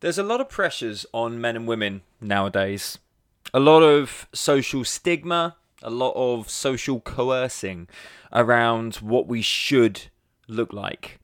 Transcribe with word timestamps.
There's 0.00 0.18
a 0.18 0.22
lot 0.22 0.40
of 0.40 0.50
pressures 0.50 1.06
on 1.12 1.40
men 1.40 1.56
and 1.56 1.66
women 1.66 2.02
nowadays. 2.20 2.98
A 3.54 3.60
lot 3.60 3.80
of 3.80 4.28
social 4.32 4.84
stigma, 4.84 5.56
a 5.82 5.90
lot 5.90 6.12
of 6.14 6.50
social 6.50 7.00
coercing 7.00 7.88
around 8.32 8.96
what 8.96 9.26
we 9.26 9.40
should 9.40 10.02
look 10.48 10.72
like. 10.72 11.18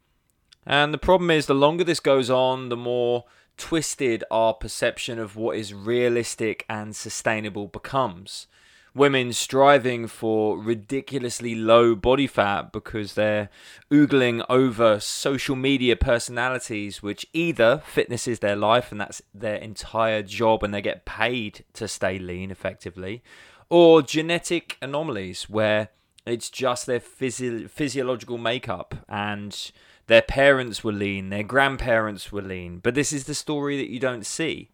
And 0.65 0.95
the 0.95 0.99
problem 0.99 1.31
is, 1.31 1.47
the 1.47 1.55
longer 1.55 1.85
this 1.85 2.01
goes 2.01 2.31
on, 2.31 2.71
the 2.71 2.77
more 2.77 3.25
twisted 3.59 4.25
our 4.31 4.55
perception 4.55 5.19
of 5.19 5.37
what 5.37 5.57
is 5.57 5.75
realistic 5.75 6.65
and 6.69 6.97
sustainable 6.97 7.67
becomes 7.67 8.47
women 8.95 9.33
striving 9.33 10.07
for 10.07 10.59
ridiculously 10.59 11.55
low 11.55 11.95
body 11.95 12.27
fat 12.27 12.73
because 12.73 13.15
they're 13.15 13.49
oogling 13.91 14.45
over 14.49 15.01
social 15.01 15.57
media 15.57 15.97
personalities, 15.97 17.03
which 17.03 17.27
either 17.33 17.83
fitness 17.87 18.29
is 18.29 18.41
their 18.41 18.57
life 18.57 18.93
and 18.93 19.01
that's 19.01 19.23
their 19.35 19.57
entire 19.57 20.23
job 20.23 20.63
and 20.63 20.75
they 20.75 20.83
get 20.83 21.05
paid 21.05 21.65
to 21.73 21.89
stay 21.89 22.19
lean 22.19 22.51
effectively, 22.51 23.23
or 23.71 24.03
genetic 24.03 24.77
anomalies 24.83 25.49
where 25.49 25.89
it's 26.27 26.51
just 26.51 26.87
their 26.87 27.01
physio- 27.01 27.67
physiological 27.69 28.39
makeup 28.39 28.95
and 29.09 29.73
their 30.07 30.23
parents 30.23 30.85
were 30.85 30.93
lean, 30.93 31.31
their 31.31 31.43
grandparents 31.43 32.31
were 32.31 32.43
lean, 32.43 32.79
but 32.79 32.95
this 32.95 33.13
is 33.13 33.25
the 33.25 33.35
story 33.35 33.79
that 33.79 33.91
you 33.91 33.99
don't 33.99 34.27
see. 34.27 34.69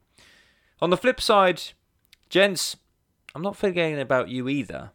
On 0.81 0.91
the 0.91 0.97
flip 0.97 1.21
side, 1.21 1.63
gents, 2.29 2.77
I'm 3.35 3.43
not 3.43 3.57
forgetting 3.57 4.01
about 4.01 4.29
you 4.29 4.49
either. 4.49 4.91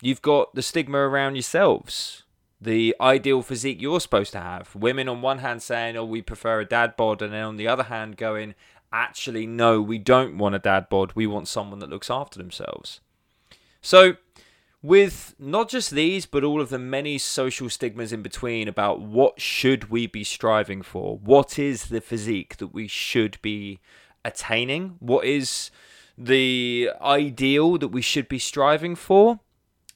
You've 0.00 0.22
got 0.22 0.54
the 0.54 0.62
stigma 0.62 0.98
around 0.98 1.36
yourselves, 1.36 2.24
the 2.60 2.94
ideal 3.00 3.42
physique 3.42 3.80
you're 3.80 4.00
supposed 4.00 4.32
to 4.32 4.40
have. 4.40 4.74
Women 4.74 5.08
on 5.08 5.22
one 5.22 5.38
hand 5.38 5.62
saying, 5.62 5.96
oh, 5.96 6.04
we 6.04 6.22
prefer 6.22 6.60
a 6.60 6.64
dad 6.64 6.96
bod, 6.96 7.22
and 7.22 7.32
then 7.32 7.44
on 7.44 7.56
the 7.56 7.68
other 7.68 7.84
hand 7.84 8.16
going, 8.16 8.54
actually, 8.92 9.46
no, 9.46 9.80
we 9.80 9.98
don't 9.98 10.38
want 10.38 10.54
a 10.54 10.58
dad 10.58 10.88
bod. 10.88 11.12
We 11.14 11.26
want 11.26 11.48
someone 11.48 11.78
that 11.78 11.90
looks 11.90 12.10
after 12.10 12.38
themselves. 12.38 13.00
So, 13.80 14.16
with 14.82 15.36
not 15.38 15.68
just 15.68 15.92
these, 15.92 16.26
but 16.26 16.42
all 16.42 16.60
of 16.60 16.68
the 16.68 16.78
many 16.78 17.16
social 17.16 17.70
stigmas 17.70 18.12
in 18.12 18.22
between 18.22 18.66
about 18.66 19.00
what 19.00 19.40
should 19.40 19.90
we 19.90 20.08
be 20.08 20.24
striving 20.24 20.82
for? 20.82 21.18
What 21.18 21.58
is 21.58 21.86
the 21.86 22.00
physique 22.00 22.56
that 22.56 22.74
we 22.74 22.88
should 22.88 23.38
be 23.42 23.78
attaining? 24.24 24.96
What 24.98 25.24
is 25.24 25.70
the 26.16 26.90
ideal 27.00 27.78
that 27.78 27.88
we 27.88 28.02
should 28.02 28.28
be 28.28 28.38
striving 28.38 28.94
for? 28.94 29.40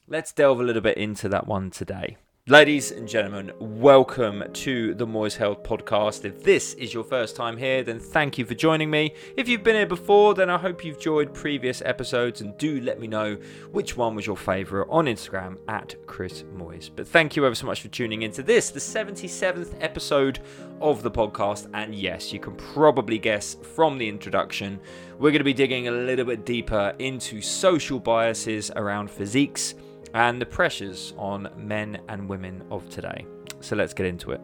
Let's 0.07 0.31
delve 0.31 0.59
a 0.59 0.63
little 0.63 0.81
bit 0.81 0.97
into 0.97 1.27
that 1.29 1.47
one 1.47 1.69
today. 1.69 2.17
Ladies 2.49 2.91
and 2.91 3.09
gentlemen, 3.09 3.51
welcome 3.59 4.41
to 4.53 4.93
the 4.93 5.05
Moyes 5.05 5.35
Health 5.35 5.63
Podcast. 5.63 6.23
If 6.23 6.41
this 6.41 6.75
is 6.75 6.93
your 6.93 7.03
first 7.03 7.35
time 7.35 7.57
here, 7.57 7.83
then 7.83 7.99
thank 7.99 8.37
you 8.37 8.45
for 8.45 8.53
joining 8.53 8.89
me. 8.89 9.15
If 9.35 9.49
you've 9.49 9.65
been 9.65 9.75
here 9.75 9.85
before, 9.85 10.33
then 10.33 10.49
I 10.49 10.57
hope 10.57 10.85
you've 10.85 10.95
enjoyed 10.95 11.33
previous 11.33 11.81
episodes 11.81 12.39
and 12.39 12.57
do 12.57 12.79
let 12.79 13.01
me 13.01 13.07
know 13.07 13.37
which 13.73 13.97
one 13.97 14.15
was 14.15 14.25
your 14.25 14.37
favourite 14.37 14.87
on 14.89 15.07
Instagram 15.07 15.57
at 15.67 15.97
Chris 16.05 16.43
Moyes. 16.55 16.89
But 16.95 17.09
thank 17.09 17.35
you 17.35 17.45
ever 17.45 17.53
so 17.53 17.65
much 17.65 17.81
for 17.81 17.89
tuning 17.89 18.21
into 18.21 18.41
this, 18.41 18.69
the 18.69 18.79
77th 18.79 19.75
episode 19.81 20.39
of 20.79 21.03
the 21.03 21.11
podcast. 21.11 21.69
And 21.73 21.93
yes, 21.93 22.31
you 22.31 22.39
can 22.39 22.55
probably 22.55 23.19
guess 23.19 23.55
from 23.55 23.97
the 23.97 24.07
introduction, 24.07 24.79
we're 25.19 25.31
going 25.31 25.39
to 25.39 25.43
be 25.43 25.53
digging 25.53 25.89
a 25.89 25.91
little 25.91 26.23
bit 26.23 26.45
deeper 26.45 26.95
into 26.99 27.41
social 27.41 27.99
biases 27.99 28.71
around 28.71 29.11
physiques 29.11 29.75
and 30.17 30.41
the 30.41 30.45
pressures 30.45 31.13
on 31.15 31.47
men 31.55 32.01
and 32.09 32.27
women 32.27 32.63
of 32.71 32.89
today. 32.89 33.23
So 33.61 33.75
let's 33.75 33.93
get 33.93 34.07
into 34.07 34.31
it. 34.31 34.41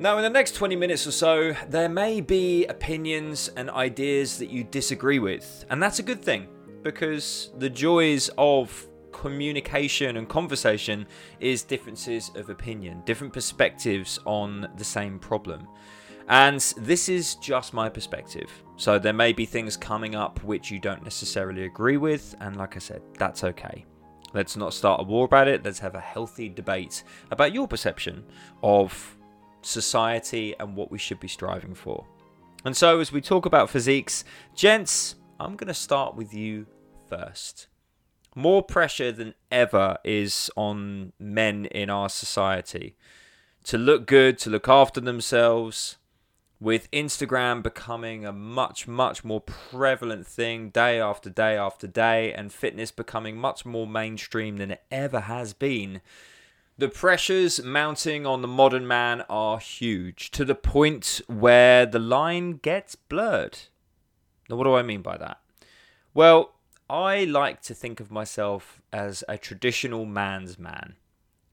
Now, 0.00 0.16
in 0.16 0.24
the 0.24 0.30
next 0.30 0.56
20 0.56 0.74
minutes 0.74 1.06
or 1.06 1.12
so, 1.12 1.54
there 1.68 1.88
may 1.88 2.20
be 2.20 2.66
opinions 2.66 3.48
and 3.56 3.70
ideas 3.70 4.38
that 4.38 4.50
you 4.50 4.64
disagree 4.64 5.20
with, 5.20 5.64
and 5.70 5.80
that's 5.80 6.00
a 6.00 6.02
good 6.02 6.20
thing 6.20 6.48
because 6.82 7.52
the 7.58 7.70
joys 7.70 8.28
of 8.36 8.88
communication 9.12 10.16
and 10.16 10.28
conversation 10.28 11.06
is 11.38 11.62
differences 11.62 12.32
of 12.34 12.50
opinion, 12.50 13.02
different 13.06 13.32
perspectives 13.32 14.18
on 14.24 14.68
the 14.76 14.84
same 14.84 15.16
problem. 15.20 15.68
And 16.26 16.58
this 16.76 17.08
is 17.08 17.36
just 17.36 17.72
my 17.72 17.88
perspective. 17.88 18.50
So 18.76 18.98
there 18.98 19.12
may 19.12 19.32
be 19.32 19.46
things 19.46 19.76
coming 19.76 20.16
up 20.16 20.42
which 20.42 20.72
you 20.72 20.80
don't 20.80 21.04
necessarily 21.04 21.66
agree 21.66 21.98
with, 21.98 22.34
and 22.40 22.56
like 22.56 22.74
I 22.74 22.80
said, 22.80 23.02
that's 23.16 23.44
okay. 23.44 23.84
Let's 24.34 24.56
not 24.56 24.74
start 24.74 25.00
a 25.00 25.04
war 25.04 25.24
about 25.24 25.48
it. 25.48 25.64
Let's 25.64 25.78
have 25.80 25.94
a 25.94 26.00
healthy 26.00 26.48
debate 26.48 27.04
about 27.30 27.52
your 27.52 27.68
perception 27.68 28.24
of 28.62 29.16
society 29.62 30.54
and 30.58 30.76
what 30.76 30.90
we 30.90 30.98
should 30.98 31.20
be 31.20 31.28
striving 31.28 31.74
for. 31.74 32.06
And 32.64 32.76
so, 32.76 33.00
as 33.00 33.12
we 33.12 33.20
talk 33.20 33.46
about 33.46 33.70
physiques, 33.70 34.24
gents, 34.54 35.16
I'm 35.40 35.56
going 35.56 35.68
to 35.68 35.74
start 35.74 36.14
with 36.14 36.32
you 36.32 36.66
first. 37.08 37.66
More 38.34 38.62
pressure 38.62 39.12
than 39.12 39.34
ever 39.50 39.98
is 40.04 40.50
on 40.56 41.12
men 41.18 41.66
in 41.66 41.90
our 41.90 42.08
society 42.08 42.96
to 43.64 43.78
look 43.78 44.06
good, 44.06 44.38
to 44.38 44.50
look 44.50 44.68
after 44.68 45.00
themselves, 45.00 45.98
with 46.62 46.88
Instagram 46.92 47.60
becoming 47.60 48.24
a 48.24 48.32
much, 48.32 48.86
much 48.86 49.24
more 49.24 49.40
prevalent 49.40 50.24
thing 50.24 50.70
day 50.70 51.00
after 51.00 51.28
day 51.28 51.56
after 51.56 51.88
day, 51.88 52.32
and 52.32 52.52
fitness 52.52 52.92
becoming 52.92 53.36
much 53.36 53.66
more 53.66 53.86
mainstream 53.86 54.58
than 54.58 54.70
it 54.70 54.82
ever 54.88 55.20
has 55.20 55.52
been, 55.54 56.00
the 56.78 56.88
pressures 56.88 57.60
mounting 57.64 58.24
on 58.24 58.42
the 58.42 58.48
modern 58.48 58.86
man 58.86 59.22
are 59.28 59.58
huge 59.58 60.30
to 60.30 60.44
the 60.44 60.54
point 60.54 61.20
where 61.26 61.84
the 61.84 61.98
line 61.98 62.52
gets 62.52 62.94
blurred. 62.94 63.58
Now, 64.48 64.54
what 64.54 64.64
do 64.64 64.74
I 64.74 64.82
mean 64.82 65.02
by 65.02 65.16
that? 65.16 65.40
Well, 66.14 66.54
I 66.88 67.24
like 67.24 67.60
to 67.62 67.74
think 67.74 67.98
of 67.98 68.12
myself 68.12 68.80
as 68.92 69.24
a 69.28 69.36
traditional 69.36 70.04
man's 70.04 70.60
man. 70.60 70.94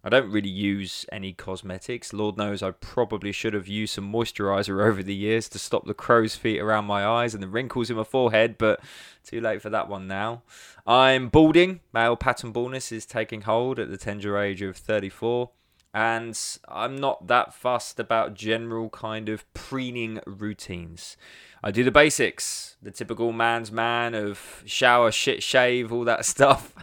I 0.04 0.10
don't 0.10 0.32
really 0.32 0.50
use 0.50 1.06
any 1.12 1.34
cosmetics. 1.34 2.14
Lord 2.14 2.38
knows 2.38 2.64
I 2.64 2.72
probably 2.72 3.32
should 3.32 3.54
have 3.54 3.68
used 3.68 3.94
some 3.94 4.12
moisturizer 4.12 4.84
over 4.88 5.04
the 5.04 5.16
years 5.16 5.50
to 5.50 5.60
stop 5.60 5.86
the 5.86 5.94
crow's 5.94 6.36
feet 6.36 6.60
around 6.60 6.86
my 6.86 7.06
eyes 7.06 7.34
and 7.34 7.44
the 7.44 7.48
wrinkles 7.48 7.90
in 7.90 7.98
my 7.98 8.04
forehead, 8.04 8.58
but 8.58 8.80
too 9.24 9.42
late 9.42 9.62
for 9.62 9.70
that 9.70 9.90
one 9.90 10.08
now. 10.08 10.44
I'm 10.88 11.30
balding. 11.30 11.82
Male 11.94 12.16
pattern 12.16 12.52
baldness 12.52 12.92
is 12.92 13.06
taking 13.06 13.42
hold 13.42 13.78
at 13.80 13.90
the 13.90 13.98
tender 13.98 14.38
age 14.38 14.62
of 14.62 14.78
34. 14.78 15.50
And 15.94 16.40
I'm 16.68 16.96
not 16.96 17.28
that 17.28 17.54
fussed 17.54 18.00
about 18.00 18.36
general 18.36 18.90
kind 18.90 19.28
of 19.28 19.52
preening 19.54 20.20
routines. 20.26 21.18
I 21.64 21.72
do 21.72 21.84
the 21.84 21.92
basics, 21.92 22.78
the 22.82 22.92
typical 22.92 23.32
man's 23.32 23.72
man 23.72 24.14
of 24.14 24.64
shower, 24.66 25.12
shit, 25.12 25.44
shave, 25.44 25.92
all 25.92 26.06
that 26.06 26.26
stuff. 26.34 26.74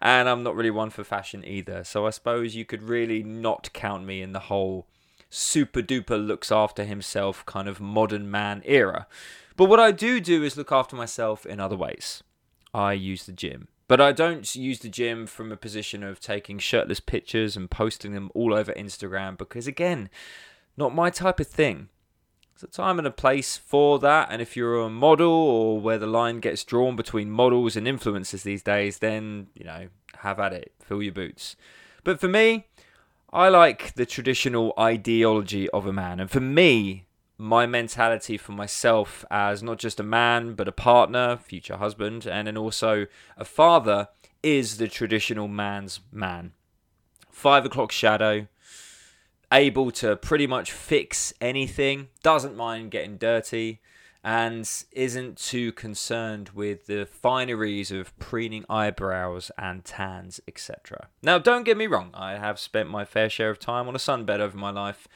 and 0.00 0.28
I'm 0.28 0.42
not 0.42 0.54
really 0.54 0.70
one 0.70 0.90
for 0.90 1.04
fashion 1.04 1.44
either. 1.44 1.84
So 1.84 2.06
I 2.06 2.10
suppose 2.10 2.54
you 2.54 2.64
could 2.64 2.82
really 2.84 3.22
not 3.22 3.70
count 3.72 4.06
me 4.06 4.22
in 4.22 4.32
the 4.32 4.40
whole 4.40 4.86
super 5.28 5.82
duper 5.82 6.24
looks 6.24 6.52
after 6.52 6.84
himself 6.84 7.44
kind 7.44 7.68
of 7.68 7.80
modern 7.80 8.30
man 8.30 8.62
era. 8.64 9.06
But 9.56 9.66
what 9.66 9.80
I 9.80 9.90
do 9.90 10.20
do 10.20 10.42
is 10.42 10.56
look 10.56 10.72
after 10.72 10.96
myself 10.96 11.44
in 11.44 11.60
other 11.60 11.76
ways. 11.76 12.22
I 12.72 12.92
use 12.92 13.26
the 13.26 13.32
gym. 13.32 13.68
But 13.86 14.00
I 14.00 14.12
don't 14.12 14.54
use 14.54 14.78
the 14.78 14.88
gym 14.88 15.26
from 15.26 15.52
a 15.52 15.56
position 15.56 16.02
of 16.02 16.20
taking 16.20 16.58
shirtless 16.58 17.00
pictures 17.00 17.56
and 17.56 17.70
posting 17.70 18.12
them 18.12 18.30
all 18.34 18.54
over 18.54 18.72
Instagram 18.72 19.36
because, 19.36 19.66
again, 19.66 20.08
not 20.76 20.94
my 20.94 21.10
type 21.10 21.38
of 21.38 21.46
thing. 21.46 21.88
There's 22.54 22.62
a 22.62 22.66
time 22.68 22.98
and 22.98 23.06
a 23.06 23.10
place 23.10 23.56
for 23.56 23.98
that, 23.98 24.28
and 24.30 24.40
if 24.40 24.56
you're 24.56 24.80
a 24.80 24.88
model 24.88 25.30
or 25.30 25.80
where 25.80 25.98
the 25.98 26.06
line 26.06 26.38
gets 26.38 26.62
drawn 26.62 26.94
between 26.94 27.30
models 27.30 27.76
and 27.76 27.86
influencers 27.86 28.42
these 28.42 28.62
days, 28.62 28.98
then, 28.98 29.48
you 29.54 29.64
know, 29.64 29.88
have 30.18 30.38
at 30.38 30.52
it, 30.52 30.72
fill 30.80 31.02
your 31.02 31.12
boots. 31.12 31.56
But 32.04 32.20
for 32.20 32.28
me, 32.28 32.66
I 33.32 33.48
like 33.48 33.94
the 33.96 34.06
traditional 34.06 34.72
ideology 34.78 35.68
of 35.70 35.84
a 35.84 35.92
man, 35.92 36.20
and 36.20 36.30
for 36.30 36.40
me, 36.40 37.06
my 37.36 37.66
mentality 37.66 38.36
for 38.36 38.52
myself 38.52 39.24
as 39.30 39.62
not 39.62 39.78
just 39.78 40.00
a 40.00 40.04
man, 40.04 40.54
but 40.54 40.68
a 40.68 40.72
partner, 40.72 41.36
future 41.36 41.76
husband, 41.76 42.26
and 42.26 42.46
then 42.46 42.56
also 42.56 43.06
a 43.36 43.44
father 43.44 44.08
is 44.42 44.76
the 44.76 44.88
traditional 44.88 45.48
man's 45.48 46.00
man. 46.12 46.52
Five 47.30 47.64
o'clock 47.64 47.90
shadow, 47.90 48.46
able 49.50 49.90
to 49.92 50.16
pretty 50.16 50.46
much 50.46 50.70
fix 50.70 51.32
anything, 51.40 52.08
doesn't 52.22 52.56
mind 52.56 52.90
getting 52.90 53.16
dirty, 53.16 53.80
and 54.22 54.68
isn't 54.92 55.36
too 55.36 55.70
concerned 55.72 56.50
with 56.54 56.86
the 56.86 57.06
fineries 57.06 57.90
of 57.90 58.16
preening 58.18 58.64
eyebrows 58.70 59.50
and 59.58 59.84
tans, 59.84 60.40
etc. 60.48 61.08
Now, 61.22 61.38
don't 61.38 61.64
get 61.64 61.76
me 61.76 61.86
wrong, 61.86 62.10
I 62.14 62.38
have 62.38 62.58
spent 62.58 62.88
my 62.88 63.04
fair 63.04 63.28
share 63.28 63.50
of 63.50 63.58
time 63.58 63.86
on 63.86 63.94
a 63.94 63.98
sunbed 63.98 64.40
over 64.40 64.56
my 64.56 64.70
life, 64.70 65.06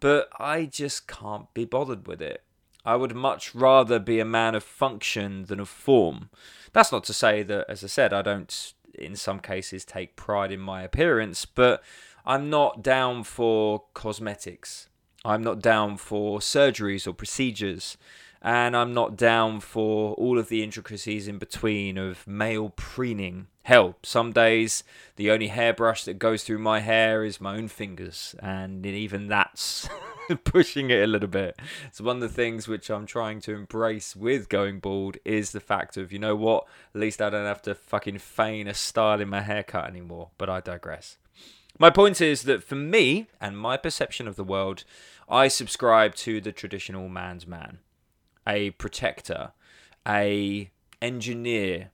but 0.00 0.28
I 0.38 0.64
just 0.64 1.06
can't 1.06 1.52
be 1.54 1.64
bothered 1.64 2.06
with 2.06 2.20
it. 2.20 2.42
I 2.84 2.96
would 2.96 3.14
much 3.14 3.54
rather 3.54 3.98
be 3.98 4.20
a 4.20 4.24
man 4.24 4.54
of 4.54 4.64
function 4.64 5.44
than 5.44 5.60
of 5.60 5.68
form. 5.68 6.30
That's 6.72 6.92
not 6.92 7.04
to 7.04 7.12
say 7.12 7.42
that, 7.42 7.66
as 7.68 7.84
I 7.84 7.88
said, 7.88 8.12
I 8.12 8.22
don't, 8.22 8.72
in 8.94 9.16
some 9.16 9.38
cases, 9.40 9.84
take 9.84 10.16
pride 10.16 10.50
in 10.50 10.60
my 10.60 10.82
appearance, 10.82 11.44
but 11.44 11.82
I'm 12.24 12.48
not 12.48 12.82
down 12.82 13.24
for 13.24 13.84
cosmetics. 13.92 14.88
I'm 15.24 15.42
not 15.42 15.60
down 15.60 15.98
for 15.98 16.38
surgeries 16.38 17.06
or 17.06 17.12
procedures. 17.12 17.98
And 18.42 18.76
I'm 18.76 18.94
not 18.94 19.16
down 19.16 19.60
for 19.60 20.14
all 20.14 20.38
of 20.38 20.48
the 20.48 20.62
intricacies 20.62 21.28
in 21.28 21.38
between 21.38 21.98
of 21.98 22.26
male 22.26 22.70
preening. 22.70 23.48
Hell, 23.64 23.96
some 24.02 24.32
days 24.32 24.82
the 25.16 25.30
only 25.30 25.48
hairbrush 25.48 26.04
that 26.04 26.18
goes 26.18 26.42
through 26.42 26.58
my 26.58 26.80
hair 26.80 27.22
is 27.24 27.40
my 27.40 27.56
own 27.56 27.68
fingers, 27.68 28.34
and 28.40 28.86
even 28.86 29.28
that's 29.28 29.88
pushing 30.44 30.90
it 30.90 31.02
a 31.02 31.06
little 31.06 31.28
bit. 31.28 31.60
So 31.92 32.04
one 32.04 32.16
of 32.16 32.22
the 32.22 32.28
things 32.28 32.66
which 32.66 32.90
I'm 32.90 33.06
trying 33.06 33.40
to 33.42 33.54
embrace 33.54 34.16
with 34.16 34.48
going 34.48 34.80
bald 34.80 35.18
is 35.24 35.52
the 35.52 35.60
fact 35.60 35.96
of, 35.96 36.10
you 36.12 36.18
know 36.18 36.36
what, 36.36 36.64
at 36.94 37.00
least 37.00 37.20
I 37.20 37.30
don't 37.30 37.46
have 37.46 37.62
to 37.62 37.74
fucking 37.74 38.18
feign 38.18 38.66
a 38.66 38.74
style 38.74 39.20
in 39.20 39.28
my 39.28 39.42
haircut 39.42 39.86
anymore. 39.86 40.30
But 40.38 40.48
I 40.48 40.60
digress. 40.60 41.18
My 41.78 41.90
point 41.90 42.20
is 42.20 42.42
that 42.42 42.62
for 42.62 42.74
me 42.74 43.28
and 43.40 43.58
my 43.58 43.76
perception 43.76 44.28
of 44.28 44.36
the 44.36 44.44
world, 44.44 44.84
I 45.28 45.48
subscribe 45.48 46.14
to 46.16 46.40
the 46.40 46.52
traditional 46.52 47.08
man's 47.08 47.46
man, 47.46 47.78
a 48.46 48.70
protector, 48.70 49.52
a 50.06 50.70
engineer, 51.02 51.90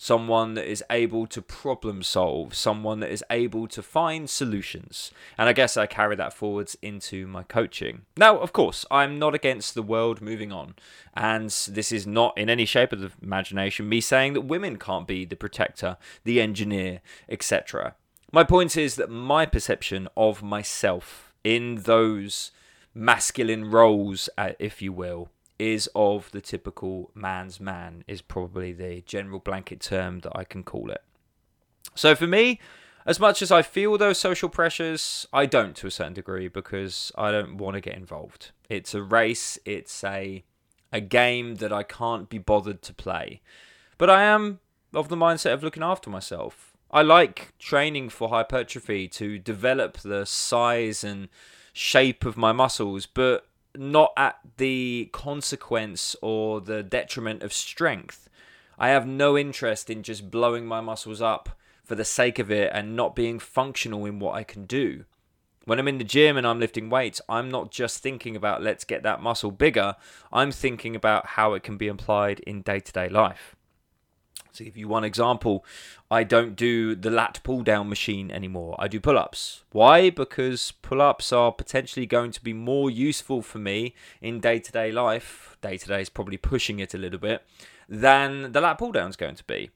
someone 0.00 0.54
that 0.54 0.70
is 0.70 0.82
able 0.90 1.26
to 1.26 1.42
problem 1.42 2.02
solve, 2.02 2.54
someone 2.54 3.00
that 3.00 3.10
is 3.10 3.24
able 3.30 3.66
to 3.66 3.82
find 3.82 4.30
solutions. 4.30 5.10
And 5.36 5.48
I 5.48 5.52
guess 5.52 5.76
I 5.76 5.86
carry 5.86 6.14
that 6.16 6.32
forwards 6.32 6.78
into 6.80 7.26
my 7.26 7.42
coaching. 7.42 8.02
Now, 8.16 8.38
of 8.38 8.52
course, 8.52 8.86
I'm 8.90 9.18
not 9.18 9.34
against 9.34 9.74
the 9.74 9.82
world 9.82 10.22
moving 10.22 10.52
on. 10.52 10.76
And 11.14 11.50
this 11.50 11.90
is 11.90 12.06
not 12.06 12.38
in 12.38 12.48
any 12.48 12.64
shape 12.64 12.92
of 12.92 13.00
the 13.00 13.10
imagination 13.20 13.88
me 13.88 14.00
saying 14.00 14.34
that 14.34 14.42
women 14.42 14.78
can't 14.78 15.06
be 15.06 15.24
the 15.24 15.36
protector, 15.36 15.96
the 16.22 16.40
engineer, 16.40 17.00
etc. 17.28 17.96
My 18.30 18.44
point 18.44 18.76
is 18.76 18.94
that 18.96 19.10
my 19.10 19.46
perception 19.46 20.08
of 20.16 20.42
myself 20.42 21.32
in 21.42 21.82
those 21.82 22.52
masculine 22.94 23.70
roles, 23.70 24.28
uh, 24.38 24.50
if 24.58 24.80
you 24.80 24.92
will, 24.92 25.30
is 25.58 25.88
of 25.94 26.30
the 26.30 26.40
typical 26.40 27.10
man's 27.14 27.60
man, 27.60 28.04
is 28.06 28.22
probably 28.22 28.72
the 28.72 29.02
general 29.02 29.40
blanket 29.40 29.80
term 29.80 30.20
that 30.20 30.32
I 30.36 30.44
can 30.44 30.62
call 30.62 30.90
it. 30.90 31.02
So 31.94 32.14
for 32.14 32.26
me, 32.26 32.60
as 33.06 33.18
much 33.18 33.42
as 33.42 33.50
I 33.50 33.62
feel 33.62 33.96
those 33.96 34.18
social 34.18 34.48
pressures, 34.48 35.26
I 35.32 35.46
don't 35.46 35.74
to 35.76 35.86
a 35.86 35.90
certain 35.90 36.12
degree 36.12 36.48
because 36.48 37.10
I 37.16 37.30
don't 37.30 37.56
want 37.56 37.74
to 37.74 37.80
get 37.80 37.96
involved. 37.96 38.50
It's 38.68 38.94
a 38.94 39.02
race, 39.02 39.58
it's 39.64 40.04
a 40.04 40.44
a 40.92 41.00
game 41.00 41.56
that 41.56 41.72
I 41.72 41.82
can't 41.82 42.28
be 42.28 42.38
bothered 42.38 42.82
to 42.82 42.94
play. 42.94 43.40
But 43.98 44.08
I 44.08 44.22
am 44.22 44.60
of 44.94 45.08
the 45.08 45.16
mindset 45.16 45.52
of 45.52 45.62
looking 45.62 45.82
after 45.82 46.08
myself. 46.08 46.72
I 46.90 47.02
like 47.02 47.52
training 47.58 48.08
for 48.08 48.30
hypertrophy 48.30 49.08
to 49.08 49.38
develop 49.38 49.98
the 49.98 50.24
size 50.24 51.04
and 51.04 51.28
shape 51.72 52.24
of 52.24 52.36
my 52.36 52.52
muscles, 52.52 53.04
but 53.04 53.46
not 53.76 54.12
at 54.16 54.38
the 54.56 55.08
consequence 55.12 56.16
or 56.22 56.60
the 56.60 56.82
detriment 56.82 57.42
of 57.42 57.52
strength. 57.52 58.28
I 58.78 58.88
have 58.88 59.06
no 59.06 59.36
interest 59.36 59.90
in 59.90 60.02
just 60.02 60.30
blowing 60.30 60.66
my 60.66 60.80
muscles 60.80 61.20
up 61.20 61.50
for 61.84 61.94
the 61.94 62.04
sake 62.04 62.38
of 62.38 62.50
it 62.50 62.70
and 62.72 62.94
not 62.94 63.16
being 63.16 63.38
functional 63.38 64.04
in 64.04 64.18
what 64.18 64.34
I 64.34 64.44
can 64.44 64.66
do. 64.66 65.04
When 65.64 65.78
I'm 65.78 65.88
in 65.88 65.98
the 65.98 66.04
gym 66.04 66.36
and 66.36 66.46
I'm 66.46 66.60
lifting 66.60 66.88
weights, 66.88 67.20
I'm 67.28 67.50
not 67.50 67.70
just 67.70 68.02
thinking 68.02 68.36
about 68.36 68.62
let's 68.62 68.84
get 68.84 69.02
that 69.02 69.20
muscle 69.20 69.50
bigger, 69.50 69.96
I'm 70.32 70.52
thinking 70.52 70.96
about 70.96 71.26
how 71.26 71.54
it 71.54 71.62
can 71.62 71.76
be 71.76 71.88
applied 71.88 72.40
in 72.40 72.62
day 72.62 72.80
to 72.80 72.92
day 72.92 73.08
life. 73.08 73.54
To 74.54 74.64
give 74.64 74.76
you 74.76 74.88
one 74.88 75.04
example, 75.04 75.64
I 76.10 76.24
don't 76.24 76.56
do 76.56 76.94
the 76.94 77.10
lat 77.10 77.40
pull 77.42 77.62
down 77.62 77.88
machine 77.88 78.30
anymore. 78.30 78.74
I 78.78 78.88
do 78.88 78.98
pull 78.98 79.18
ups. 79.18 79.62
Why? 79.72 80.10
Because 80.10 80.72
pull 80.82 81.00
ups 81.00 81.32
are 81.32 81.52
potentially 81.52 82.06
going 82.06 82.32
to 82.32 82.42
be 82.42 82.52
more 82.52 82.90
useful 82.90 83.42
for 83.42 83.58
me 83.58 83.94
in 84.20 84.40
day 84.40 84.58
to 84.58 84.72
day 84.72 84.90
life. 84.90 85.56
Day 85.60 85.76
to 85.76 85.86
day 85.86 86.00
is 86.00 86.08
probably 86.08 86.38
pushing 86.38 86.78
it 86.80 86.94
a 86.94 86.98
little 86.98 87.18
bit 87.18 87.42
than 87.88 88.52
the 88.52 88.60
lat 88.60 88.78
pull 88.78 88.92
down 88.92 89.10
is 89.10 89.16
going 89.16 89.36
to 89.36 89.44
be. 89.44 89.70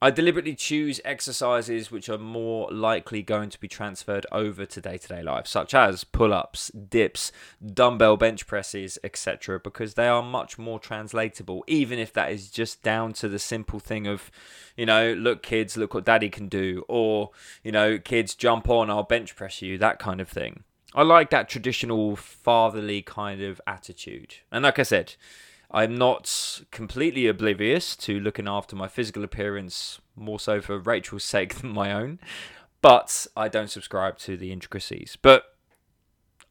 I 0.00 0.10
deliberately 0.10 0.54
choose 0.54 1.00
exercises 1.06 1.90
which 1.90 2.10
are 2.10 2.18
more 2.18 2.70
likely 2.70 3.22
going 3.22 3.48
to 3.48 3.58
be 3.58 3.66
transferred 3.66 4.26
over 4.30 4.66
to 4.66 4.80
day 4.80 4.98
to 4.98 5.08
day 5.08 5.22
life, 5.22 5.46
such 5.46 5.72
as 5.72 6.04
pull 6.04 6.34
ups, 6.34 6.68
dips, 6.68 7.32
dumbbell 7.64 8.18
bench 8.18 8.46
presses, 8.46 8.98
etc., 9.02 9.58
because 9.58 9.94
they 9.94 10.06
are 10.06 10.22
much 10.22 10.58
more 10.58 10.78
translatable, 10.78 11.64
even 11.66 11.98
if 11.98 12.12
that 12.12 12.30
is 12.30 12.50
just 12.50 12.82
down 12.82 13.14
to 13.14 13.28
the 13.28 13.38
simple 13.38 13.78
thing 13.78 14.06
of, 14.06 14.30
you 14.76 14.84
know, 14.84 15.14
look, 15.14 15.42
kids, 15.42 15.78
look 15.78 15.94
what 15.94 16.04
daddy 16.04 16.28
can 16.28 16.48
do, 16.48 16.84
or, 16.88 17.30
you 17.64 17.72
know, 17.72 17.98
kids, 17.98 18.34
jump 18.34 18.68
on, 18.68 18.90
I'll 18.90 19.02
bench 19.02 19.34
press 19.34 19.62
you, 19.62 19.78
that 19.78 19.98
kind 19.98 20.20
of 20.20 20.28
thing. 20.28 20.64
I 20.94 21.04
like 21.04 21.30
that 21.30 21.48
traditional 21.48 22.16
fatherly 22.16 23.00
kind 23.00 23.40
of 23.42 23.62
attitude. 23.66 24.36
And 24.52 24.64
like 24.64 24.78
I 24.78 24.82
said, 24.82 25.14
I'm 25.70 25.96
not 25.96 26.62
completely 26.70 27.26
oblivious 27.26 27.96
to 27.96 28.20
looking 28.20 28.48
after 28.48 28.76
my 28.76 28.88
physical 28.88 29.24
appearance 29.24 30.00
more 30.14 30.40
so 30.40 30.60
for 30.60 30.78
Rachel's 30.78 31.24
sake 31.36 31.56
than 31.56 31.70
my 31.70 31.92
own, 31.92 32.18
but 32.80 33.26
I 33.36 33.48
don't 33.48 33.70
subscribe 33.70 34.18
to 34.18 34.36
the 34.36 34.52
intricacies. 34.52 35.16
But 35.20 35.44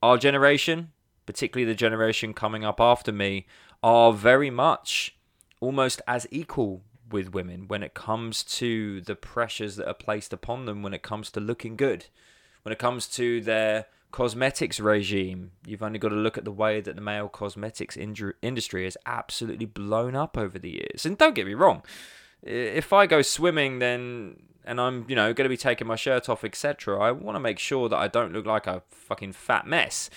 our 0.04 0.18
generation, 0.18 0.92
particularly 1.26 1.72
the 1.72 1.78
generation 1.78 2.34
coming 2.34 2.64
up 2.66 2.80
after 2.80 3.12
me, 3.12 3.48
are 3.82 4.14
very 4.14 4.50
much 4.50 5.18
almost 5.60 6.02
as 6.08 6.28
equal 6.32 6.82
with 7.10 7.34
women 7.34 7.68
when 7.68 7.84
it 7.84 7.94
comes 7.94 8.44
to 8.44 9.02
the 9.02 9.16
pressures 9.16 9.76
that 9.76 9.88
are 9.88 9.94
placed 9.94 10.34
upon 10.34 10.66
them 10.66 10.82
when 10.82 10.94
it 10.94 11.04
comes 11.04 11.32
to 11.32 11.40
looking 11.40 11.76
good, 11.76 12.08
when 12.64 12.74
it 12.74 12.80
comes 12.80 13.08
to 13.08 13.42
their 13.42 13.86
cosmetics 14.16 14.80
regime. 14.80 15.52
You've 15.68 15.84
only 15.84 16.00
got 16.00 16.08
to 16.08 16.16
look 16.16 16.38
at 16.38 16.46
the 16.46 16.52
way 16.52 16.80
that 16.80 16.96
the 16.96 17.02
male 17.02 17.28
cosmetics 17.28 17.98
industry 17.98 18.86
has 18.86 18.96
absolutely 19.06 19.66
blown 19.66 20.16
up 20.16 20.38
over 20.38 20.58
the 20.58 20.70
years. 20.70 21.06
And 21.06 21.18
don't 21.18 21.36
get 21.36 21.46
me 21.46 21.54
wrong, 21.54 21.84
if 22.42 22.94
I 22.94 23.08
go 23.08 23.22
swimming, 23.22 23.80
then 23.80 24.38
and 24.64 24.80
I'm 24.80 25.06
you 25.10 25.18
know 25.18 25.34
going 25.34 25.44
to 25.44 25.50
be 25.50 25.58
taking 25.58 25.86
my 25.86 25.98
shirt 25.98 26.30
off, 26.30 26.46
etc. 26.46 26.98
I 26.98 27.12
want 27.12 27.36
to 27.36 27.42
make 27.42 27.60
sure 27.60 27.90
that 27.90 27.98
I 27.98 28.08
don't 28.08 28.32
look 28.32 28.46
like 28.46 28.68
a 28.68 28.84
fucking 28.88 29.34
fat 29.34 29.68
mess. 29.68 30.10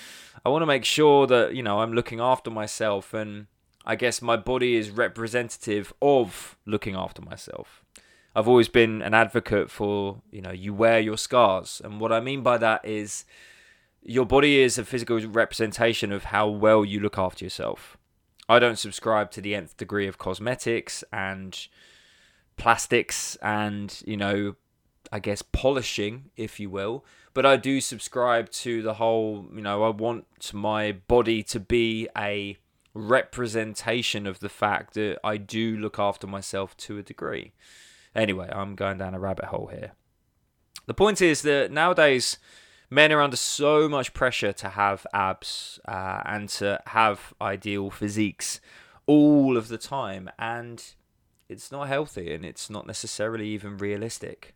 I 0.47 0.49
want 0.49 0.63
to 0.63 0.67
make 0.67 0.85
sure 0.85 1.27
that 1.27 1.57
you 1.57 1.65
know 1.65 1.81
I'm 1.81 1.93
looking 1.93 2.21
after 2.21 2.53
myself, 2.53 3.13
and 3.13 3.49
I 3.85 3.97
guess 3.97 4.23
my 4.23 4.37
body 4.37 4.77
is 4.77 4.91
representative 4.91 5.93
of 6.01 6.57
looking 6.67 6.95
after 6.95 7.21
myself. 7.21 7.83
I've 8.37 8.47
always 8.47 8.69
been 8.69 9.03
an 9.03 9.13
advocate 9.13 9.73
for 9.73 10.23
you 10.31 10.41
know 10.41 10.53
you 10.53 10.73
wear 10.73 11.01
your 11.01 11.19
scars, 11.19 11.83
and 11.85 11.99
what 11.99 12.13
I 12.13 12.21
mean 12.21 12.45
by 12.45 12.59
that 12.59 12.85
is 12.85 13.25
your 14.09 14.25
body 14.25 14.59
is 14.59 14.79
a 14.79 14.85
physical 14.87 15.21
representation 15.21 16.13
of 16.13 16.25
how 16.25 16.49
well 16.49 16.83
you 16.83 16.99
look 16.99 17.19
after 17.19 17.45
yourself. 17.45 17.99
I 18.49 18.59
don't 18.59 18.79
subscribe 18.79 19.31
to 19.33 19.43
the 19.43 19.55
nth 19.55 19.77
degree 19.77 20.07
of 20.07 20.17
cosmetics 20.17 21.05
and 21.13 21.69
plastics 22.57 23.37
and, 23.43 24.03
you 24.07 24.17
know, 24.17 24.57
I 25.13 25.19
guess 25.19 25.43
polishing, 25.43 26.31
if 26.37 26.59
you 26.59 26.71
will. 26.71 27.05
But 27.35 27.45
I 27.45 27.57
do 27.57 27.83
subscribe 27.83 28.51
to 28.53 28.81
the 28.81 28.95
whole, 28.95 29.47
you 29.55 29.61
know, 29.61 29.85
I 29.85 29.91
want 29.91 30.55
my 30.55 30.93
body 30.93 31.43
to 31.43 31.61
be 31.61 32.09
a 32.17 32.57
representation 32.95 34.27
of 34.27 34.41
the 34.41 34.49
fact 34.49 34.95
that 34.95 35.19
I 35.23 35.37
do 35.37 35.77
look 35.77 35.99
after 35.99 36.27
myself 36.27 36.75
to 36.79 36.97
a 36.97 37.03
degree. 37.03 37.53
Anyway, 38.15 38.49
I'm 38.51 38.75
going 38.75 38.97
down 38.97 39.15
a 39.15 39.21
rabbit 39.21 39.47
hole 39.47 39.67
here. 39.67 39.93
The 40.87 40.95
point 40.95 41.21
is 41.21 41.43
that 41.43 41.71
nowadays, 41.71 42.39
men 42.91 43.13
are 43.13 43.21
under 43.21 43.37
so 43.37 43.89
much 43.89 44.15
pressure 44.15 44.53
to 44.53 44.71
have 44.71 45.07
abs 45.13 45.79
uh, 45.87 46.23
and 46.25 46.49
to 46.49 46.81
have 46.87 47.35
ideal 47.41 47.91
physiques 47.91 48.61
all 49.07 49.57
of 49.57 49.69
the 49.69 49.79
time, 49.79 50.31
and 50.39 50.95
it's 51.49 51.73
not 51.73 51.89
healthy 51.89 52.33
and 52.33 52.45
it's 52.45 52.69
not 52.69 52.87
necessarily 52.87 53.49
even 53.49 53.79
realistic. 53.79 54.55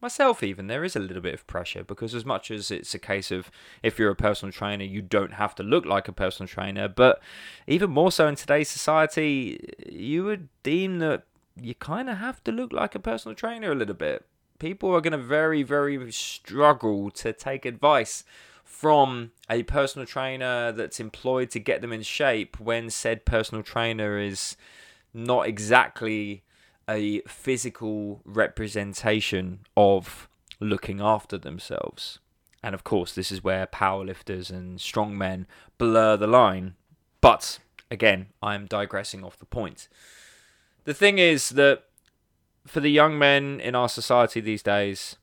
Myself, 0.00 0.42
even, 0.42 0.66
there 0.66 0.84
is 0.84 0.94
a 0.94 1.00
little 1.00 1.22
bit 1.22 1.34
of 1.34 1.46
pressure 1.46 1.82
because, 1.82 2.14
as 2.14 2.24
much 2.24 2.50
as 2.50 2.70
it's 2.70 2.94
a 2.94 2.98
case 2.98 3.30
of 3.30 3.50
if 3.82 3.98
you're 3.98 4.10
a 4.10 4.16
personal 4.16 4.52
trainer, 4.52 4.84
you 4.84 5.00
don't 5.00 5.34
have 5.34 5.54
to 5.54 5.62
look 5.62 5.86
like 5.86 6.06
a 6.06 6.12
personal 6.12 6.48
trainer, 6.48 6.86
but 6.86 7.20
even 7.66 7.90
more 7.90 8.12
so 8.12 8.28
in 8.28 8.34
today's 8.36 8.68
society, 8.68 9.58
you 9.90 10.24
would 10.24 10.48
deem 10.62 10.98
that 10.98 11.24
you 11.60 11.74
kind 11.74 12.10
of 12.10 12.18
have 12.18 12.44
to 12.44 12.52
look 12.52 12.72
like 12.72 12.94
a 12.94 13.00
personal 13.00 13.34
trainer 13.34 13.72
a 13.72 13.74
little 13.74 13.94
bit 13.94 14.26
people 14.58 14.94
are 14.94 15.00
going 15.00 15.12
to 15.12 15.18
very, 15.18 15.62
very 15.62 16.10
struggle 16.12 17.10
to 17.12 17.32
take 17.32 17.64
advice 17.64 18.24
from 18.64 19.32
a 19.48 19.62
personal 19.62 20.06
trainer 20.06 20.72
that's 20.72 21.00
employed 21.00 21.50
to 21.50 21.58
get 21.58 21.80
them 21.80 21.92
in 21.92 22.02
shape 22.02 22.58
when 22.60 22.90
said 22.90 23.24
personal 23.24 23.62
trainer 23.62 24.18
is 24.18 24.56
not 25.14 25.46
exactly 25.46 26.42
a 26.88 27.20
physical 27.22 28.20
representation 28.24 29.60
of 29.76 30.28
looking 30.60 31.00
after 31.00 31.38
themselves. 31.38 32.18
And 32.62 32.74
of 32.74 32.84
course, 32.84 33.14
this 33.14 33.32
is 33.32 33.44
where 33.44 33.66
powerlifters 33.66 34.50
and 34.50 34.78
strongmen 34.78 35.46
blur 35.78 36.16
the 36.16 36.26
line. 36.26 36.74
But 37.20 37.58
again, 37.90 38.26
I'm 38.42 38.66
digressing 38.66 39.24
off 39.24 39.38
the 39.38 39.46
point. 39.46 39.88
The 40.84 40.94
thing 40.94 41.18
is 41.18 41.50
that 41.50 41.84
for 42.66 42.80
the 42.80 42.90
young 42.90 43.18
men 43.18 43.60
in 43.60 43.74
our 43.74 43.88
society 43.88 44.40
these 44.40 44.62
days, 44.62 45.16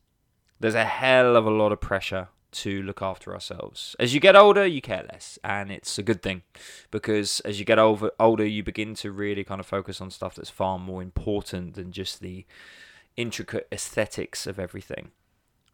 there's 0.60 0.74
a 0.74 0.84
hell 0.84 1.36
of 1.36 1.46
a 1.46 1.50
lot 1.50 1.72
of 1.72 1.80
pressure 1.80 2.28
to 2.52 2.82
look 2.82 3.02
after 3.02 3.34
ourselves. 3.34 3.96
As 3.98 4.14
you 4.14 4.20
get 4.20 4.36
older, 4.36 4.64
you 4.64 4.80
care 4.80 5.04
less, 5.12 5.38
and 5.42 5.70
it's 5.70 5.98
a 5.98 6.02
good 6.02 6.22
thing 6.22 6.42
because 6.90 7.40
as 7.40 7.58
you 7.58 7.64
get 7.64 7.78
over, 7.78 8.10
older, 8.18 8.46
you 8.46 8.62
begin 8.62 8.94
to 8.96 9.10
really 9.10 9.44
kind 9.44 9.60
of 9.60 9.66
focus 9.66 10.00
on 10.00 10.10
stuff 10.10 10.34
that's 10.34 10.50
far 10.50 10.78
more 10.78 11.02
important 11.02 11.74
than 11.74 11.92
just 11.92 12.20
the 12.20 12.46
intricate 13.16 13.66
aesthetics 13.72 14.46
of 14.46 14.58
everything. 14.58 15.10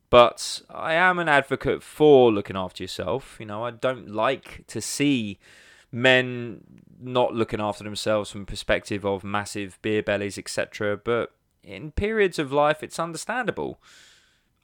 But 0.08 0.62
I 0.68 0.94
am 0.94 1.18
an 1.18 1.28
advocate 1.28 1.82
for 1.82 2.32
looking 2.32 2.56
after 2.56 2.82
yourself. 2.82 3.36
You 3.38 3.46
know, 3.46 3.64
I 3.64 3.70
don't 3.70 4.08
like 4.10 4.64
to 4.68 4.80
see 4.80 5.38
men 5.92 6.62
not 7.00 7.34
looking 7.34 7.60
after 7.60 7.84
themselves 7.84 8.30
from 8.30 8.46
perspective 8.46 9.04
of 9.04 9.22
massive 9.22 9.78
beer 9.82 10.02
bellies, 10.02 10.36
etc. 10.36 10.96
But 10.96 11.32
in 11.62 11.92
periods 11.92 12.38
of 12.38 12.52
life, 12.52 12.82
it's 12.82 12.98
understandable. 12.98 13.80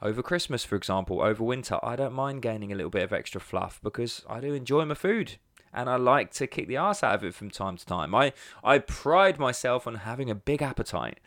Over 0.02 0.22
Christmas, 0.22 0.64
for 0.64 0.76
example, 0.76 1.22
over 1.22 1.42
winter, 1.42 1.78
I 1.82 1.96
don't 1.96 2.12
mind 2.12 2.42
gaining 2.42 2.70
a 2.70 2.74
little 2.74 2.90
bit 2.90 3.02
of 3.02 3.12
extra 3.12 3.40
fluff 3.40 3.80
because 3.82 4.24
I 4.28 4.40
do 4.40 4.52
enjoy 4.52 4.84
my 4.84 4.94
food 4.94 5.36
and 5.72 5.88
I 5.88 5.96
like 5.96 6.32
to 6.32 6.46
kick 6.46 6.68
the 6.68 6.76
ass 6.76 7.02
out 7.02 7.14
of 7.14 7.24
it 7.24 7.34
from 7.34 7.50
time 7.50 7.76
to 7.76 7.86
time. 7.86 8.14
I, 8.14 8.32
I 8.62 8.78
pride 8.78 9.38
myself 9.38 9.86
on 9.86 9.96
having 9.96 10.30
a 10.30 10.34
big 10.34 10.62
appetite, 10.62 11.20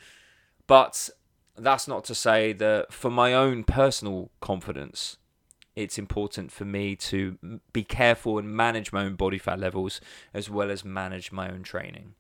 but 0.68 1.10
that's 1.58 1.88
not 1.88 2.04
to 2.06 2.16
say 2.16 2.54
that 2.54 2.94
for 2.94 3.12
my 3.12 3.34
own 3.34 3.64
personal 3.64 4.32
confidence, 4.40 5.18
it's 5.76 5.98
important 5.98 6.52
for 6.52 6.66
me 6.66 6.96
to 6.96 7.60
be 7.74 7.84
careful 7.84 8.38
and 8.38 8.50
manage 8.50 8.92
my 8.92 9.06
own 9.06 9.16
body 9.16 9.38
fat 9.38 9.60
levels 9.60 10.02
as 10.34 10.50
well 10.50 10.72
as 10.72 10.84
manage 10.84 11.32
my 11.32 11.50
own 11.50 11.64
training. 11.64 12.16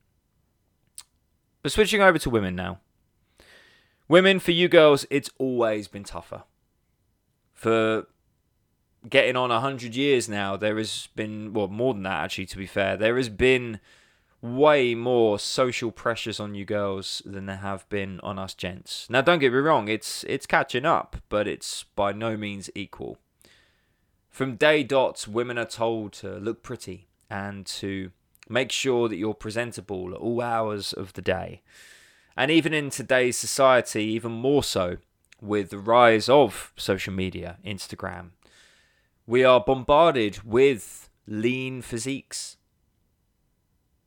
But 1.62 1.72
switching 1.72 2.02
over 2.02 2.18
to 2.20 2.30
women 2.30 2.56
now. 2.56 2.80
Women, 4.10 4.40
for 4.40 4.52
you 4.52 4.68
girls, 4.68 5.06
it's 5.12 5.30
always 5.38 5.88
been 5.88 6.04
tougher. 6.04 6.44
For 7.54 8.08
getting 9.08 9.36
on 9.36 9.50
100 9.50 9.96
years 9.96 10.28
now, 10.28 10.58
there 10.58 10.78
has 10.78 11.08
been, 11.16 11.54
well, 11.54 11.68
more 11.68 11.94
than 11.94 12.04
that, 12.04 12.24
actually, 12.24 12.48
to 12.48 12.58
be 12.58 12.66
fair, 12.66 12.98
there 12.98 13.18
has 13.18 13.30
been 13.30 13.80
way 14.42 14.96
more 14.96 15.38
social 15.38 15.92
pressures 15.92 16.40
on 16.40 16.56
you 16.56 16.66
girls 16.66 17.22
than 17.24 17.46
there 17.46 17.58
have 17.58 17.88
been 17.90 18.20
on 18.22 18.40
us 18.40 18.56
gents. 18.56 19.06
Now, 19.12 19.22
don't 19.22 19.40
get 19.40 19.54
me 19.54 19.60
wrong, 19.60 19.88
it's 19.88 20.24
it's 20.24 20.46
catching 20.46 20.86
up, 20.86 21.18
but 21.30 21.48
it's 21.48 21.84
by 21.96 22.12
no 22.12 22.36
means 22.36 22.70
equal. 22.74 23.18
From 24.30 24.56
day 24.56 24.84
dots, 24.84 25.28
women 25.28 25.58
are 25.58 25.66
told 25.66 26.14
to 26.14 26.38
look 26.38 26.64
pretty 26.64 27.08
and 27.30 27.66
to 27.66 28.12
make 28.48 28.72
sure 28.72 29.08
that 29.08 29.18
you're 29.18 29.34
presentable 29.34 30.12
at 30.14 30.20
all 30.20 30.42
hours 30.42 30.94
of 30.94 31.14
the 31.14 31.22
day. 31.22 31.62
And 32.40 32.50
even 32.50 32.74
in 32.74 32.90
today's 32.90 33.38
society, 33.38 34.02
even 34.06 34.32
more 34.32 34.64
so 34.64 34.96
with 35.42 35.72
the 35.72 35.78
rise 35.78 36.30
of 36.30 36.72
social 36.78 37.12
media, 37.12 37.58
Instagram, 37.66 38.30
we 39.28 39.44
are 39.44 39.60
bombarded 39.60 40.44
with 40.44 41.10
lean 41.28 41.82
physiques. 41.82 42.56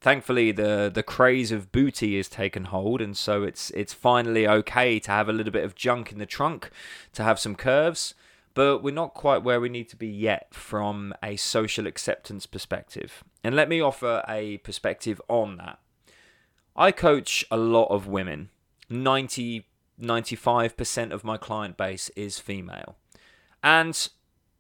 Thankfully, 0.00 0.50
the, 0.50 0.90
the 0.92 1.02
craze 1.02 1.52
of 1.52 1.72
booty 1.72 2.16
has 2.16 2.26
taken 2.26 2.64
hold, 2.64 3.02
and 3.02 3.14
so 3.18 3.42
it's 3.42 3.68
it's 3.72 3.92
finally 3.92 4.48
okay 4.48 4.98
to 5.00 5.10
have 5.10 5.28
a 5.28 5.34
little 5.34 5.52
bit 5.52 5.64
of 5.64 5.74
junk 5.74 6.10
in 6.10 6.18
the 6.18 6.24
trunk, 6.24 6.70
to 7.12 7.22
have 7.22 7.38
some 7.38 7.54
curves, 7.54 8.14
but 8.54 8.82
we're 8.82 8.94
not 8.94 9.12
quite 9.12 9.42
where 9.42 9.60
we 9.60 9.68
need 9.68 9.90
to 9.90 9.96
be 9.96 10.08
yet 10.08 10.54
from 10.54 11.12
a 11.22 11.36
social 11.36 11.86
acceptance 11.86 12.46
perspective. 12.46 13.24
And 13.44 13.54
let 13.54 13.68
me 13.68 13.82
offer 13.82 14.24
a 14.26 14.56
perspective 14.58 15.20
on 15.28 15.58
that. 15.58 15.81
I 16.76 16.93
coach 16.93 17.45
a 17.50 17.57
lot 17.57 17.87
of 17.87 18.07
women. 18.07 18.50
90 18.88 19.64
95% 20.00 21.12
of 21.12 21.25
my 21.25 21.37
client 21.37 21.76
base 21.76 22.11
is 22.11 22.38
female. 22.38 22.97
And 23.62 24.09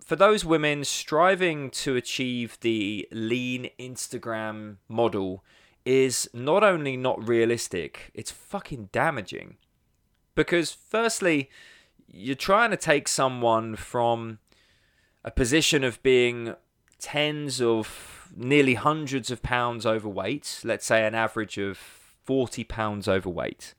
for 0.04 0.16
those 0.16 0.44
women 0.44 0.84
striving 0.84 1.70
to 1.70 1.96
achieve 1.96 2.58
the 2.60 3.08
lean 3.10 3.70
Instagram 3.78 4.76
model 4.88 5.44
is 5.84 6.28
not 6.32 6.62
only 6.62 6.96
not 6.96 7.26
realistic, 7.26 8.10
it's 8.14 8.30
fucking 8.30 8.90
damaging. 8.92 9.56
Because, 10.34 10.72
firstly, 10.72 11.50
you're 12.06 12.36
trying 12.36 12.70
to 12.70 12.76
take 12.76 13.08
someone 13.08 13.74
from 13.76 14.38
a 15.24 15.30
position 15.30 15.82
of 15.82 16.02
being 16.02 16.54
tens 16.98 17.60
of 17.60 18.32
nearly 18.36 18.74
hundreds 18.74 19.30
of 19.30 19.42
pounds 19.42 19.84
overweight, 19.84 20.60
let's 20.64 20.86
say 20.86 21.04
an 21.04 21.14
average 21.14 21.58
of 21.58 22.01
40 22.24 22.64
pounds 22.64 23.08
overweight. 23.08 23.74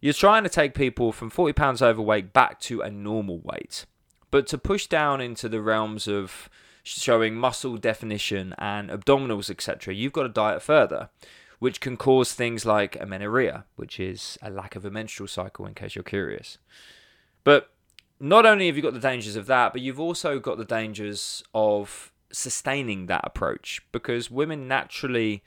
You're 0.00 0.12
trying 0.12 0.42
to 0.44 0.48
take 0.48 0.74
people 0.74 1.12
from 1.12 1.30
40 1.30 1.52
pounds 1.52 1.82
overweight 1.82 2.32
back 2.32 2.60
to 2.60 2.80
a 2.80 2.90
normal 2.90 3.40
weight. 3.40 3.86
But 4.30 4.46
to 4.48 4.58
push 4.58 4.86
down 4.86 5.20
into 5.20 5.48
the 5.48 5.62
realms 5.62 6.06
of 6.06 6.50
showing 6.82 7.34
muscle 7.34 7.76
definition 7.76 8.54
and 8.58 8.90
abdominals, 8.90 9.50
etc., 9.50 9.94
you've 9.94 10.12
got 10.12 10.24
to 10.24 10.28
diet 10.28 10.62
further, 10.62 11.08
which 11.58 11.80
can 11.80 11.96
cause 11.96 12.32
things 12.32 12.64
like 12.64 12.96
amenorrhea, 13.00 13.64
which 13.76 13.98
is 13.98 14.38
a 14.42 14.50
lack 14.50 14.76
of 14.76 14.84
a 14.84 14.90
menstrual 14.90 15.26
cycle, 15.26 15.66
in 15.66 15.74
case 15.74 15.94
you're 15.94 16.04
curious. 16.04 16.58
But 17.44 17.70
not 18.20 18.46
only 18.46 18.66
have 18.66 18.76
you 18.76 18.82
got 18.82 18.94
the 18.94 19.00
dangers 19.00 19.36
of 19.36 19.46
that, 19.46 19.72
but 19.72 19.82
you've 19.82 20.00
also 20.00 20.38
got 20.38 20.58
the 20.58 20.64
dangers 20.64 21.42
of 21.54 22.12
sustaining 22.30 23.06
that 23.06 23.22
approach 23.24 23.82
because 23.92 24.30
women 24.30 24.68
naturally 24.68 25.42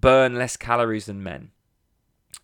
burn 0.00 0.36
less 0.36 0.56
calories 0.56 1.06
than 1.06 1.22
men. 1.22 1.50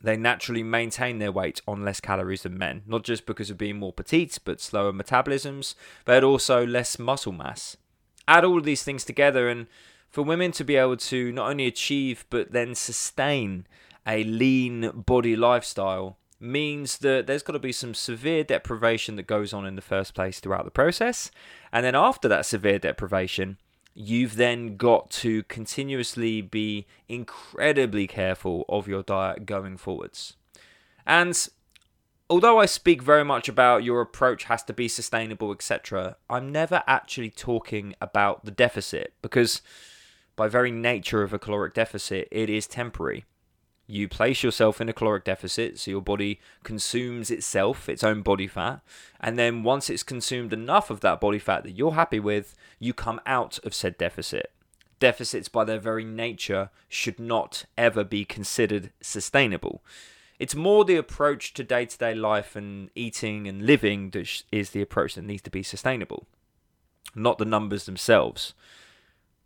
They 0.00 0.16
naturally 0.16 0.62
maintain 0.62 1.18
their 1.18 1.32
weight 1.32 1.62
on 1.66 1.84
less 1.84 2.00
calories 2.00 2.42
than 2.42 2.58
men, 2.58 2.82
not 2.86 3.02
just 3.02 3.25
because 3.25 3.50
of 3.50 3.58
being 3.58 3.78
more 3.78 3.92
petite, 3.92 4.38
but 4.44 4.60
slower 4.60 4.92
metabolisms, 4.92 5.75
but 6.04 6.22
also 6.22 6.66
less 6.66 6.98
muscle 6.98 7.32
mass. 7.32 7.76
Add 8.28 8.44
all 8.44 8.58
of 8.58 8.64
these 8.64 8.82
things 8.82 9.04
together, 9.04 9.48
and 9.48 9.66
for 10.10 10.22
women 10.22 10.52
to 10.52 10.64
be 10.64 10.76
able 10.76 10.96
to 10.96 11.32
not 11.32 11.50
only 11.50 11.66
achieve 11.66 12.25
but 12.30 12.52
then 12.52 12.75
sustain 12.75 13.66
a 14.06 14.25
lean 14.25 14.90
body 14.90 15.36
lifestyle 15.36 16.18
means 16.38 16.98
that 16.98 17.26
there's 17.26 17.42
got 17.42 17.54
to 17.54 17.58
be 17.58 17.72
some 17.72 17.94
severe 17.94 18.44
deprivation 18.44 19.16
that 19.16 19.26
goes 19.26 19.52
on 19.52 19.66
in 19.66 19.76
the 19.76 19.82
first 19.82 20.14
place 20.14 20.38
throughout 20.38 20.64
the 20.64 20.70
process. 20.70 21.30
And 21.72 21.84
then 21.84 21.94
after 21.94 22.28
that 22.28 22.46
severe 22.46 22.78
deprivation, 22.78 23.58
you've 23.98 24.36
then 24.36 24.76
got 24.76 25.10
to 25.10 25.42
continuously 25.44 26.42
be 26.42 26.86
incredibly 27.08 28.06
careful 28.06 28.66
of 28.68 28.86
your 28.86 29.02
diet 29.02 29.46
going 29.46 29.78
forwards. 29.78 30.36
And 31.06 31.48
although 32.28 32.60
I 32.60 32.66
speak 32.66 33.00
very 33.00 33.24
much 33.24 33.48
about 33.48 33.84
your 33.84 34.02
approach 34.02 34.44
has 34.44 34.62
to 34.64 34.74
be 34.74 34.86
sustainable, 34.86 35.50
etc., 35.50 36.16
I'm 36.28 36.52
never 36.52 36.82
actually 36.86 37.30
talking 37.30 37.94
about 37.98 38.44
the 38.44 38.50
deficit 38.50 39.14
because, 39.22 39.62
by 40.36 40.46
very 40.46 40.70
nature 40.70 41.22
of 41.22 41.32
a 41.32 41.38
caloric 41.38 41.72
deficit, 41.72 42.28
it 42.30 42.50
is 42.50 42.66
temporary. 42.66 43.24
You 43.88 44.09
place 44.09 44.43
yourself 44.43 44.81
in 44.81 44.88
a 44.88 44.93
caloric 44.93 45.25
deficit, 45.25 45.78
so 45.78 45.93
your 45.93 46.00
body 46.00 46.40
consumes 46.64 47.31
itself, 47.31 47.88
its 47.88 48.02
own 48.02 48.23
body 48.23 48.49
fat, 48.49 48.81
and 49.21 49.38
then 49.38 49.62
once 49.62 49.88
it's 49.88 50.02
consumed 50.02 50.52
enough 50.52 50.90
of 50.90 51.00
that 51.00 51.21
body 51.21 51.38
fat 51.38 51.62
that 51.62 51.73
you're 51.73 51.95
happy 51.95 52.19
with, 52.19 52.57
you 52.81 52.93
come 52.93 53.21
out 53.26 53.61
of 53.64 53.75
said 53.75 53.97
deficit. 53.97 54.50
Deficits, 54.99 55.49
by 55.49 55.62
their 55.62 55.78
very 55.78 56.05
nature, 56.05 56.71
should 56.88 57.21
not 57.21 57.64
ever 57.78 58.02
be 58.02 58.25
considered 58.25 58.90
sustainable. 59.00 59.85
It's 60.38 60.55
more 60.55 60.85
the 60.85 60.97
approach 60.97 61.55
to 61.55 61.62
day 61.62 61.87
to 61.87 61.99
day 61.99 62.14
life 62.14 62.57
and 62.57 62.90
eating 62.95 63.47
and 63.47 63.64
living 63.64 64.11
that 64.11 64.43
is 64.50 64.71
the 64.71 64.83
approach 64.83 65.14
that 65.14 65.25
needs 65.25 65.43
to 65.43 65.50
be 65.50 65.62
sustainable, 65.62 66.26
not 67.14 67.38
the 67.38 67.45
numbers 67.45 67.87
themselves. 67.87 68.52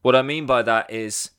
What 0.02 0.16
I 0.16 0.22
mean 0.22 0.46
by 0.46 0.62
that 0.62 0.90
is 0.90 1.30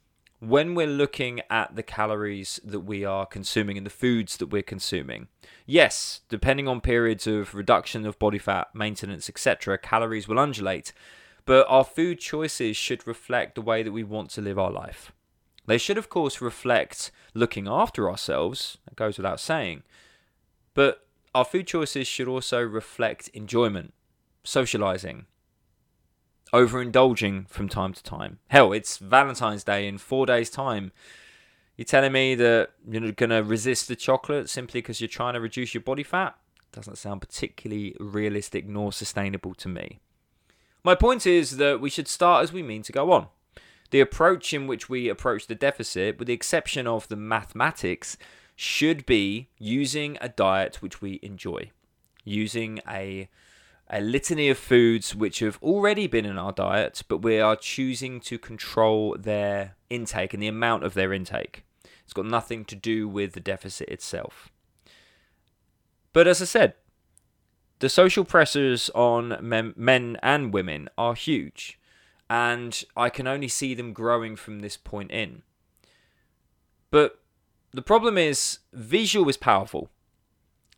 when 0.41 0.74
we're 0.74 0.88
looking 0.88 1.39
at 1.51 1.75
the 1.75 1.83
calories 1.83 2.60
that 2.63 2.79
we 2.79 3.05
are 3.05 3.27
consuming 3.27 3.77
and 3.77 3.86
the 3.86 3.91
foods 3.91 4.38
that 4.38 4.48
we're 4.48 4.63
consuming, 4.63 5.27
yes, 5.67 6.21
depending 6.29 6.67
on 6.67 6.81
periods 6.81 7.27
of 7.27 7.53
reduction 7.53 8.07
of 8.07 8.17
body 8.17 8.39
fat, 8.39 8.69
maintenance, 8.74 9.29
etc., 9.29 9.77
calories 9.77 10.27
will 10.27 10.39
undulate, 10.39 10.93
but 11.45 11.67
our 11.69 11.83
food 11.83 12.19
choices 12.19 12.75
should 12.75 13.05
reflect 13.05 13.53
the 13.53 13.62
way 13.62 13.83
that 13.83 13.91
we 13.91 14.03
want 14.03 14.31
to 14.31 14.41
live 14.41 14.57
our 14.57 14.71
life. 14.71 15.12
They 15.67 15.77
should, 15.77 16.00
of 16.00 16.10
course, 16.10 16.41
reflect 16.41 17.12
looking 17.36 17.67
after 17.67 18.10
ourselves, 18.10 18.79
that 18.86 18.95
goes 18.95 19.17
without 19.17 19.39
saying, 19.39 19.83
but 20.74 21.05
our 21.36 21.45
food 21.45 21.67
choices 21.67 22.07
should 22.07 22.27
also 22.27 22.62
reflect 22.62 23.27
enjoyment, 23.36 23.93
socializing, 24.43 25.27
overindulging 26.53 27.48
from 27.50 27.70
time 27.70 27.93
to 27.93 28.03
time. 28.03 28.39
Hell, 28.48 28.74
it's 28.74 28.98
Valentine's 28.98 29.63
Day 29.63 29.88
in 29.88 29.98
four 29.98 30.25
days' 30.25 30.50
time. 30.50 30.91
You're 31.77 31.86
telling 31.86 32.12
me 32.12 32.36
that 32.36 32.72
you're 32.88 33.12
going 33.13 33.29
to 33.29 33.43
resist 33.43 33.88
the 33.88 33.96
chocolate 33.96 34.50
simply 34.50 34.81
because 34.81 35.00
you're 35.00 35.08
trying 35.08 35.34
to 35.34 35.39
reduce 35.39 35.74
your 35.74 35.81
body 35.81 36.03
fat? 36.03 36.36
Doesn't 36.72 36.98
sound 36.98 37.22
particularly 37.22 37.96
realistic 38.00 38.67
nor 38.67 38.91
sustainable 38.91 39.53
to 39.55 39.67
me. 39.67 40.00
My 40.84 40.96
point 40.96 41.25
is 41.25 41.58
that 41.58 41.79
we 41.79 41.89
should 41.89 42.08
start 42.08 42.43
as 42.43 42.53
we 42.53 42.63
mean 42.63 42.81
to 42.84 42.91
go 42.91 43.12
on. 43.12 43.27
The 43.91 44.00
approach 44.00 44.53
in 44.53 44.67
which 44.67 44.89
we 44.89 45.10
approach 45.10 45.48
the 45.48 45.55
deficit, 45.55 46.17
with 46.17 46.27
the 46.27 46.34
exception 46.34 46.88
of 46.88 47.08
the 47.08 47.15
mathematics, 47.15 48.17
should 48.55 49.05
be 49.05 49.50
using 49.58 50.17
a 50.22 50.29
diet 50.29 50.81
which 50.81 51.01
we 51.01 51.20
enjoy, 51.22 51.72
using 52.24 52.79
a 52.88 53.29
a 53.91 54.00
litany 54.00 54.50
of 54.50 54.57
foods 54.57 55.13
which 55.13 55.39
have 55.39 55.60
already 55.62 56.07
been 56.07 56.25
in 56.25 56.38
our 56.38 56.53
diet, 56.53 57.03
but 57.10 57.17
we 57.17 57.39
are 57.39 57.57
choosing 57.57 58.21
to 58.21 58.39
control 58.39 59.17
their 59.19 59.75
intake 59.89 60.33
and 60.33 60.41
the 60.41 60.48
amount 60.48 60.86
of 60.86 60.93
their 60.93 61.12
intake. 61.12 61.65
It's 62.05 62.13
got 62.13 62.25
nothing 62.25 62.63
to 62.65 62.75
do 62.75 63.10
with 63.10 63.33
the 63.33 63.41
deficit 63.41 63.89
itself. 63.89 64.50
But 66.13 66.25
as 66.25 66.41
I 66.41 66.45
said, 66.45 66.74
the 67.79 67.89
social 67.89 68.24
pressures 68.24 68.89
on 68.95 69.38
men, 69.41 69.74
men 69.75 70.17
and 70.24 70.53
women 70.53 70.88
are 70.98 71.13
huge, 71.13 71.77
and 72.29 72.83
I 72.95 73.10
can 73.10 73.27
only 73.27 73.50
see 73.50 73.74
them 73.74 73.91
growing 73.91 74.38
from 74.38 74.60
this 74.60 74.77
point 74.77 75.12
in. 75.12 75.41
But 76.91 77.19
the 77.71 77.81
problem 77.81 78.17
is, 78.17 78.60
visual 78.71 79.27
is 79.27 79.38
powerful. 79.38 79.89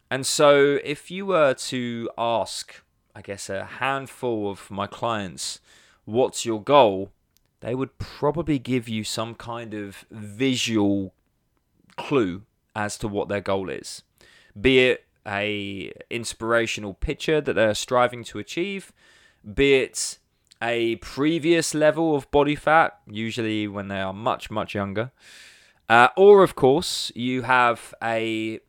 And 0.10 0.26
so, 0.26 0.80
if 0.84 1.10
you 1.10 1.26
were 1.26 1.54
to 1.56 2.10
ask, 2.18 2.83
I 3.16 3.22
guess, 3.22 3.50
a 3.50 3.66
handful 3.66 4.50
of 4.50 4.70
my 4.72 4.88
clients, 4.88 5.60
what's 6.06 6.46
your 6.46 6.62
goal? 6.62 7.12
They 7.60 7.76
would 7.76 7.98
probably 7.98 8.60
give 8.60 8.90
you 8.90 9.04
some 9.04 9.36
kind 9.36 9.74
of 9.74 10.06
visual 10.12 11.14
clue 11.96 12.44
as 12.76 12.98
to 12.98 13.08
what 13.08 13.30
their 13.30 13.42
goal 13.42 13.70
is. 13.70 14.02
Be 14.60 14.80
it 14.80 15.06
a 15.26 15.94
inspirational 16.10 16.94
picture 16.94 17.40
that 17.40 17.54
they're 17.54 17.76
striving 17.76 18.24
to 18.26 18.40
achieve, 18.40 18.92
be 19.54 19.76
it 19.76 20.18
a 20.62 20.96
previous 20.98 21.74
level 21.74 22.16
of 22.16 22.30
body 22.32 22.56
fat, 22.56 22.98
usually 23.06 23.68
when 23.68 23.90
they 23.90 24.00
are 24.00 24.14
much, 24.14 24.50
much 24.50 24.74
younger. 24.74 25.12
Uh, 25.90 26.08
or, 26.16 26.44
of 26.44 26.56
course, 26.56 27.12
you 27.16 27.42
have 27.42 27.94
a 28.02 28.60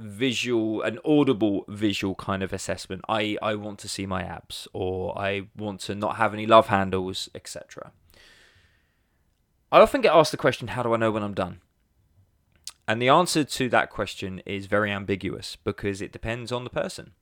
visual, 0.00 0.82
an 0.82 0.98
audible 1.04 1.64
visual 1.68 2.14
kind 2.14 2.42
of 2.42 2.52
assessment. 2.52 3.02
I, 3.08 3.36
I 3.42 3.54
want 3.54 3.78
to 3.80 3.88
see 3.88 4.06
my 4.06 4.22
abs, 4.22 4.66
or 4.72 5.16
I 5.18 5.48
want 5.56 5.80
to 5.82 5.94
not 5.94 6.16
have 6.16 6.34
any 6.34 6.46
love 6.46 6.68
handles, 6.68 7.28
etc. 7.34 7.92
I 9.70 9.80
often 9.80 10.00
get 10.00 10.14
asked 10.14 10.32
the 10.32 10.36
question, 10.36 10.68
How 10.68 10.82
do 10.82 10.94
I 10.94 10.96
know 10.96 11.10
when 11.10 11.22
I'm 11.22 11.34
done? 11.34 11.60
And 12.88 13.00
the 13.00 13.08
answer 13.08 13.44
to 13.44 13.68
that 13.68 13.90
question 13.90 14.42
is 14.44 14.66
very 14.66 14.90
ambiguous 14.90 15.56
because 15.56 16.02
it 16.02 16.10
depends 16.10 16.50
on 16.50 16.64
the 16.64 16.70
person. 16.70 17.12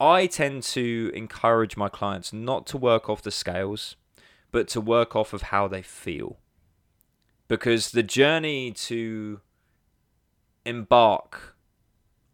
I 0.00 0.26
tend 0.26 0.62
to 0.64 1.12
encourage 1.14 1.76
my 1.76 1.88
clients 1.88 2.32
not 2.32 2.66
to 2.68 2.78
work 2.78 3.08
off 3.10 3.22
the 3.22 3.30
scales, 3.30 3.96
but 4.50 4.68
to 4.68 4.80
work 4.80 5.14
off 5.14 5.32
of 5.32 5.42
how 5.42 5.68
they 5.68 5.82
feel. 5.82 6.38
Because 7.46 7.90
the 7.90 8.02
journey 8.02 8.72
to 8.72 9.40
embark 10.64 11.53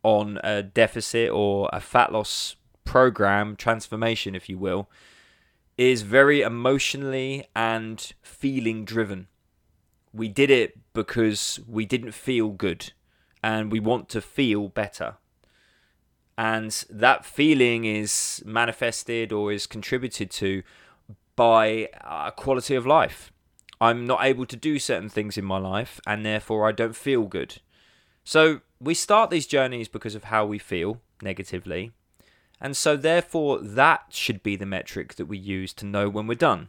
on 0.02 0.38
a 0.42 0.62
deficit 0.62 1.30
or 1.30 1.68
a 1.72 1.80
fat 1.80 2.12
loss 2.12 2.56
program, 2.84 3.56
transformation, 3.56 4.34
if 4.34 4.48
you 4.48 4.58
will, 4.58 4.88
is 5.76 6.02
very 6.02 6.42
emotionally 6.42 7.46
and 7.54 8.12
feeling 8.22 8.84
driven. 8.84 9.28
We 10.12 10.28
did 10.28 10.50
it 10.50 10.78
because 10.92 11.60
we 11.66 11.86
didn't 11.86 12.12
feel 12.12 12.48
good 12.48 12.92
and 13.42 13.70
we 13.70 13.80
want 13.80 14.08
to 14.10 14.20
feel 14.20 14.68
better. 14.68 15.16
And 16.36 16.84
that 16.90 17.24
feeling 17.24 17.84
is 17.84 18.42
manifested 18.44 19.32
or 19.32 19.52
is 19.52 19.66
contributed 19.66 20.30
to 20.32 20.62
by 21.36 21.88
a 22.02 22.32
quality 22.32 22.74
of 22.74 22.86
life. 22.86 23.32
I'm 23.80 24.06
not 24.06 24.24
able 24.24 24.46
to 24.46 24.56
do 24.56 24.78
certain 24.78 25.08
things 25.08 25.38
in 25.38 25.44
my 25.44 25.58
life 25.58 26.00
and 26.06 26.24
therefore 26.24 26.68
I 26.68 26.72
don't 26.72 26.96
feel 26.96 27.24
good. 27.24 27.60
So 28.24 28.60
we 28.80 28.94
start 28.94 29.30
these 29.30 29.46
journeys 29.46 29.88
because 29.88 30.14
of 30.14 30.24
how 30.24 30.46
we 30.46 30.58
feel 30.58 31.00
negatively. 31.22 31.92
And 32.60 32.76
so, 32.76 32.96
therefore, 32.96 33.58
that 33.58 34.06
should 34.10 34.42
be 34.42 34.54
the 34.54 34.66
metric 34.66 35.14
that 35.14 35.26
we 35.26 35.38
use 35.38 35.72
to 35.74 35.86
know 35.86 36.08
when 36.08 36.26
we're 36.26 36.34
done. 36.34 36.68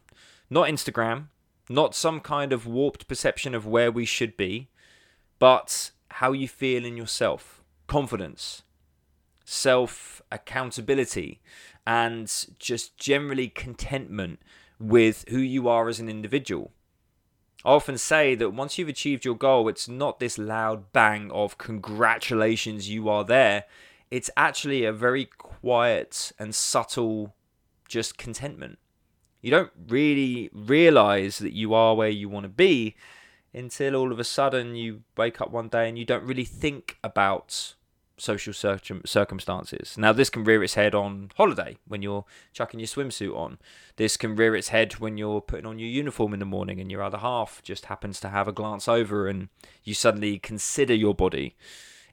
Not 0.49 0.69
Instagram, 0.69 1.27
not 1.69 1.95
some 1.95 2.19
kind 2.21 2.53
of 2.53 2.65
warped 2.65 3.07
perception 3.07 3.53
of 3.53 3.65
where 3.65 3.91
we 3.91 4.05
should 4.05 4.37
be, 4.37 4.69
but 5.39 5.91
how 6.11 6.31
you 6.31 6.47
feel 6.47 6.85
in 6.85 6.95
yourself, 6.95 7.61
confidence, 7.87 8.63
self 9.43 10.21
accountability, 10.31 11.41
and 11.85 12.47
just 12.57 12.97
generally 12.97 13.49
contentment 13.49 14.39
with 14.79 15.25
who 15.29 15.39
you 15.39 15.67
are 15.67 15.89
as 15.89 15.99
an 15.99 16.09
individual. 16.09 16.71
I 17.63 17.69
often 17.71 17.97
say 17.97 18.33
that 18.35 18.51
once 18.51 18.77
you've 18.77 18.89
achieved 18.89 19.23
your 19.23 19.35
goal, 19.35 19.67
it's 19.67 19.87
not 19.87 20.19
this 20.19 20.37
loud 20.37 20.91
bang 20.91 21.31
of 21.31 21.57
congratulations, 21.57 22.89
you 22.89 23.07
are 23.07 23.23
there. 23.23 23.65
It's 24.09 24.31
actually 24.35 24.83
a 24.83 24.91
very 24.91 25.25
quiet 25.25 26.31
and 26.39 26.55
subtle 26.55 27.35
just 27.87 28.17
contentment. 28.17 28.79
You 29.41 29.51
don't 29.51 29.71
really 29.87 30.49
realize 30.53 31.37
that 31.39 31.53
you 31.53 31.73
are 31.73 31.95
where 31.95 32.09
you 32.09 32.29
want 32.29 32.45
to 32.45 32.49
be 32.49 32.95
until 33.53 33.95
all 33.95 34.11
of 34.11 34.19
a 34.19 34.23
sudden 34.23 34.75
you 34.75 35.01
wake 35.15 35.39
up 35.39 35.51
one 35.51 35.67
day 35.67 35.87
and 35.87 35.97
you 35.97 36.05
don't 36.05 36.23
really 36.23 36.45
think 36.45 36.97
about 37.03 37.75
social 38.21 38.53
circumstances. 38.53 39.97
Now, 39.97 40.13
this 40.13 40.29
can 40.29 40.43
rear 40.43 40.63
its 40.63 40.75
head 40.75 40.93
on 40.93 41.31
holiday 41.35 41.77
when 41.87 42.03
you're 42.03 42.23
chucking 42.53 42.79
your 42.79 42.87
swimsuit 42.87 43.35
on. 43.35 43.57
This 43.95 44.15
can 44.15 44.35
rear 44.35 44.55
its 44.55 44.67
head 44.67 44.93
when 44.99 45.17
you're 45.17 45.41
putting 45.41 45.65
on 45.65 45.79
your 45.79 45.89
uniform 45.89 46.33
in 46.33 46.39
the 46.39 46.45
morning 46.45 46.79
and 46.79 46.91
your 46.91 47.01
other 47.01 47.17
half 47.17 47.63
just 47.63 47.85
happens 47.85 48.19
to 48.19 48.29
have 48.29 48.47
a 48.47 48.51
glance 48.51 48.87
over 48.87 49.27
and 49.27 49.49
you 49.83 49.95
suddenly 49.95 50.37
consider 50.37 50.93
your 50.93 51.15
body. 51.15 51.55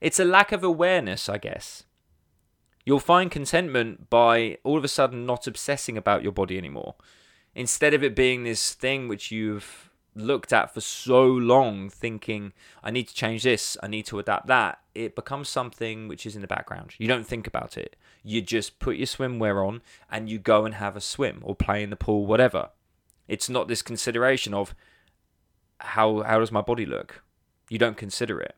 It's 0.01 0.19
a 0.19 0.25
lack 0.25 0.51
of 0.51 0.65
awareness, 0.65 1.29
I 1.29 1.37
guess. 1.37 1.85
You'll 2.87 3.01
find 3.01 3.31
contentment 3.31 4.09
by 4.09 4.57
all 4.65 4.79
of 4.79 4.85
a 4.85 4.89
sudden 4.89 5.27
not 5.27 5.47
obsessing 5.47 5.99
about 5.99 6.23
your 6.23 6.33
body 6.33 6.57
anymore. 6.57 6.95
Instead 7.55 7.93
of 7.93 8.03
it 8.03 8.17
being 8.17 8.45
this 8.45 8.73
thing 8.73 9.09
which 9.09 9.31
you've 9.31 9.88
looked 10.19 10.53
at 10.53 10.73
for 10.73 10.81
so 10.81 11.25
long 11.25 11.89
thinking 11.89 12.53
i 12.83 12.91
need 12.91 13.07
to 13.07 13.15
change 13.15 13.43
this 13.45 13.77
i 13.83 13.87
need 13.87 14.05
to 14.05 14.19
adapt 14.19 14.47
that 14.47 14.81
it 14.99 15.15
becomes 15.15 15.49
something 15.49 16.09
which 16.09 16.27
is 16.27 16.35
in 16.35 16.43
the 16.43 16.49
background. 16.49 16.95
You 16.99 17.07
don't 17.07 17.27
think 17.27 17.47
about 17.47 17.79
it. 17.79 17.95
You 18.25 18.43
just 18.43 18.81
put 18.81 18.97
your 18.97 19.07
swimwear 19.07 19.65
on 19.65 19.81
and 20.11 20.29
you 20.29 20.39
go 20.39 20.65
and 20.65 20.75
have 20.75 20.97
a 20.97 21.01
swim 21.01 21.41
or 21.45 21.55
play 21.55 21.83
in 21.83 21.91
the 21.91 21.97
pool 21.97 22.27
whatever. 22.27 22.71
It's 23.29 23.49
not 23.49 23.69
this 23.69 23.81
consideration 23.81 24.53
of 24.53 24.75
how 25.79 26.23
how 26.23 26.41
does 26.41 26.51
my 26.51 26.63
body 26.63 26.85
look? 26.85 27.23
You 27.69 27.79
don't 27.79 27.97
consider 27.97 28.41
it. 28.41 28.57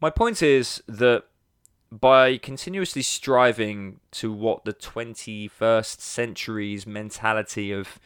My 0.00 0.10
point 0.10 0.42
is 0.42 0.80
that 0.86 1.24
by 1.90 2.36
continuously 2.36 3.02
striving 3.02 3.98
to 4.12 4.30
what 4.30 4.64
the 4.64 4.74
21st 4.74 6.00
century's 6.00 6.86
mentality 6.86 7.72
of 7.72 7.98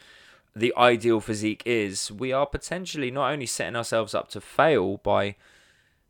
the 0.55 0.73
ideal 0.77 1.19
physique 1.19 1.63
is, 1.65 2.11
we 2.11 2.31
are 2.31 2.45
potentially 2.45 3.09
not 3.09 3.31
only 3.31 3.45
setting 3.45 3.75
ourselves 3.75 4.13
up 4.13 4.29
to 4.29 4.41
fail 4.41 4.97
by 4.97 5.35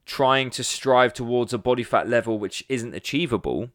trying 0.06 0.49
to 0.49 0.63
strive 0.63 1.13
towards 1.13 1.53
a 1.53 1.58
body 1.58 1.84
fat 1.84 2.10
level 2.10 2.38
which 2.38 2.65
isn't 2.67 2.93
achievable. 2.93 3.69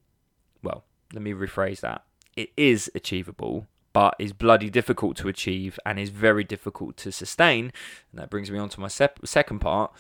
Well, 0.63 0.85
let 1.13 1.23
me 1.23 1.33
rephrase 1.33 1.81
that. 1.81 2.05
It 2.37 2.51
is 2.57 2.91
achievable, 2.95 3.67
but 3.93 4.15
is 4.19 4.33
bloody 4.33 4.69
difficult 4.69 5.17
to 5.19 5.29
achieve 5.29 5.79
and 5.87 5.99
is 5.99 6.11
very 6.11 6.45
difficult 6.45 6.97
to 6.99 7.13
sustain. 7.13 7.73
And 8.13 8.21
that 8.21 8.31
brings 8.31 8.51
me 8.51 8.59
on 8.59 8.69
to 8.71 8.81
my 8.81 8.89
sep- 8.89 9.27
second 9.27 9.61
part. 9.61 9.93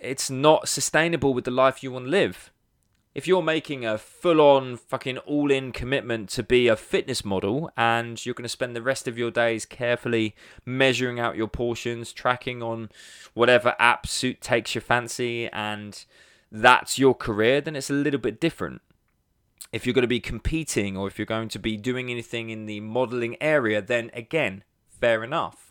It's 0.00 0.28
not 0.28 0.68
sustainable 0.68 1.32
with 1.32 1.44
the 1.44 1.52
life 1.52 1.82
you 1.82 1.92
want 1.92 2.06
to 2.06 2.10
live 2.10 2.50
if 3.14 3.26
you're 3.26 3.42
making 3.42 3.84
a 3.84 3.98
full 3.98 4.40
on 4.40 4.76
fucking 4.76 5.18
all 5.18 5.50
in 5.50 5.70
commitment 5.70 6.30
to 6.30 6.42
be 6.42 6.68
a 6.68 6.76
fitness 6.76 7.24
model 7.24 7.70
and 7.76 8.24
you're 8.24 8.34
going 8.34 8.44
to 8.44 8.48
spend 8.48 8.74
the 8.74 8.82
rest 8.82 9.06
of 9.06 9.18
your 9.18 9.30
days 9.30 9.66
carefully 9.66 10.34
measuring 10.64 11.20
out 11.20 11.36
your 11.36 11.48
portions, 11.48 12.12
tracking 12.12 12.62
on 12.62 12.88
whatever 13.34 13.74
app 13.78 14.06
suit 14.06 14.40
takes 14.40 14.74
your 14.74 14.82
fancy, 14.82 15.46
and 15.48 16.06
that's 16.50 16.98
your 16.98 17.14
career, 17.14 17.60
then 17.60 17.76
it's 17.76 17.90
a 17.90 17.94
little 17.94 18.20
bit 18.20 18.40
different. 18.40 18.80
If 19.72 19.86
you're 19.86 19.94
going 19.94 20.02
to 20.02 20.08
be 20.08 20.20
competing 20.20 20.96
or 20.96 21.06
if 21.06 21.18
you're 21.18 21.26
going 21.26 21.48
to 21.50 21.58
be 21.58 21.76
doing 21.76 22.10
anything 22.10 22.48
in 22.48 22.64
the 22.64 22.80
modeling 22.80 23.36
area, 23.42 23.82
then 23.82 24.10
again, 24.14 24.64
fair 24.88 25.22
enough. 25.22 25.70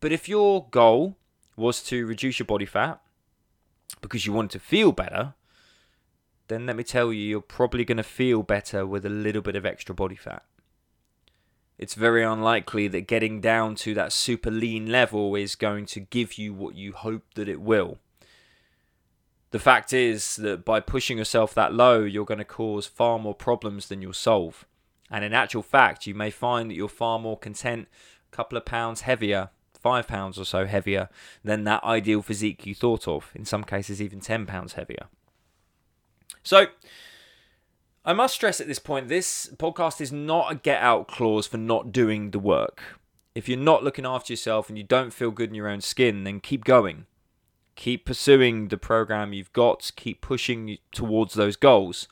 But 0.00 0.12
if 0.12 0.28
your 0.28 0.66
goal 0.70 1.16
was 1.56 1.82
to 1.84 2.06
reduce 2.06 2.38
your 2.38 2.46
body 2.46 2.66
fat 2.66 3.00
because 4.00 4.26
you 4.26 4.32
want 4.32 4.50
to 4.52 4.58
feel 4.58 4.92
better, 4.92 5.34
then 6.48 6.66
let 6.66 6.76
me 6.76 6.84
tell 6.84 7.12
you, 7.12 7.22
you're 7.22 7.40
probably 7.40 7.84
going 7.84 7.96
to 7.98 8.02
feel 8.02 8.42
better 8.42 8.86
with 8.86 9.04
a 9.04 9.10
little 9.10 9.42
bit 9.42 9.56
of 9.56 9.66
extra 9.66 9.94
body 9.94 10.16
fat. 10.16 10.42
It's 11.78 11.94
very 11.94 12.24
unlikely 12.24 12.88
that 12.88 13.06
getting 13.06 13.40
down 13.40 13.76
to 13.76 13.94
that 13.94 14.12
super 14.12 14.50
lean 14.50 14.90
level 14.90 15.36
is 15.36 15.54
going 15.54 15.86
to 15.86 16.00
give 16.00 16.36
you 16.36 16.52
what 16.52 16.74
you 16.74 16.92
hope 16.92 17.22
that 17.34 17.48
it 17.48 17.60
will. 17.60 17.98
The 19.50 19.60
fact 19.60 19.92
is 19.92 20.36
that 20.36 20.64
by 20.64 20.80
pushing 20.80 21.18
yourself 21.18 21.54
that 21.54 21.72
low, 21.72 22.00
you're 22.02 22.24
going 22.24 22.38
to 22.38 22.44
cause 22.44 22.86
far 22.86 23.18
more 23.18 23.34
problems 23.34 23.88
than 23.88 24.02
you'll 24.02 24.12
solve. 24.12 24.66
And 25.10 25.24
in 25.24 25.32
actual 25.32 25.62
fact, 25.62 26.06
you 26.06 26.14
may 26.14 26.30
find 26.30 26.70
that 26.70 26.74
you're 26.74 26.88
far 26.88 27.18
more 27.18 27.38
content, 27.38 27.88
a 28.30 28.36
couple 28.36 28.58
of 28.58 28.64
pounds 28.64 29.02
heavier, 29.02 29.50
five 29.80 30.06
pounds 30.06 30.38
or 30.38 30.44
so 30.44 30.66
heavier 30.66 31.08
than 31.44 31.64
that 31.64 31.84
ideal 31.84 32.20
physique 32.20 32.66
you 32.66 32.74
thought 32.74 33.08
of. 33.08 33.30
In 33.34 33.44
some 33.44 33.64
cases, 33.64 34.02
even 34.02 34.20
10 34.20 34.44
pounds 34.44 34.74
heavier. 34.74 35.06
So, 36.48 36.68
I 38.06 38.14
must 38.14 38.34
stress 38.34 38.58
at 38.58 38.68
this 38.68 38.78
point 38.78 39.08
this 39.08 39.50
podcast 39.58 40.00
is 40.00 40.10
not 40.10 40.50
a 40.50 40.54
get 40.54 40.80
out 40.80 41.06
clause 41.06 41.46
for 41.46 41.58
not 41.58 41.92
doing 41.92 42.30
the 42.30 42.38
work. 42.38 42.98
If 43.34 43.50
you're 43.50 43.58
not 43.58 43.84
looking 43.84 44.06
after 44.06 44.32
yourself 44.32 44.70
and 44.70 44.78
you 44.78 44.82
don't 44.82 45.12
feel 45.12 45.30
good 45.30 45.50
in 45.50 45.54
your 45.54 45.68
own 45.68 45.82
skin, 45.82 46.24
then 46.24 46.40
keep 46.40 46.64
going. 46.64 47.04
Keep 47.76 48.06
pursuing 48.06 48.68
the 48.68 48.78
program 48.78 49.34
you've 49.34 49.52
got, 49.52 49.92
keep 49.94 50.22
pushing 50.22 50.78
towards 50.90 51.34
those 51.34 51.54
goals. 51.54 52.08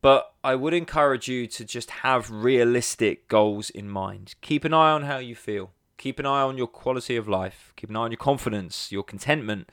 But 0.00 0.34
I 0.42 0.56
would 0.56 0.74
encourage 0.74 1.28
you 1.28 1.46
to 1.46 1.64
just 1.64 1.90
have 2.02 2.28
realistic 2.28 3.28
goals 3.28 3.70
in 3.70 3.88
mind. 3.88 4.34
Keep 4.40 4.64
an 4.64 4.74
eye 4.74 4.90
on 4.90 5.04
how 5.04 5.18
you 5.18 5.36
feel. 5.36 5.70
Keep 5.96 6.18
an 6.18 6.26
eye 6.26 6.42
on 6.42 6.58
your 6.58 6.66
quality 6.66 7.14
of 7.14 7.28
life. 7.28 7.72
Keep 7.76 7.90
an 7.90 7.96
eye 7.96 8.00
on 8.00 8.10
your 8.10 8.18
confidence, 8.18 8.90
your 8.90 9.04
contentment. 9.04 9.70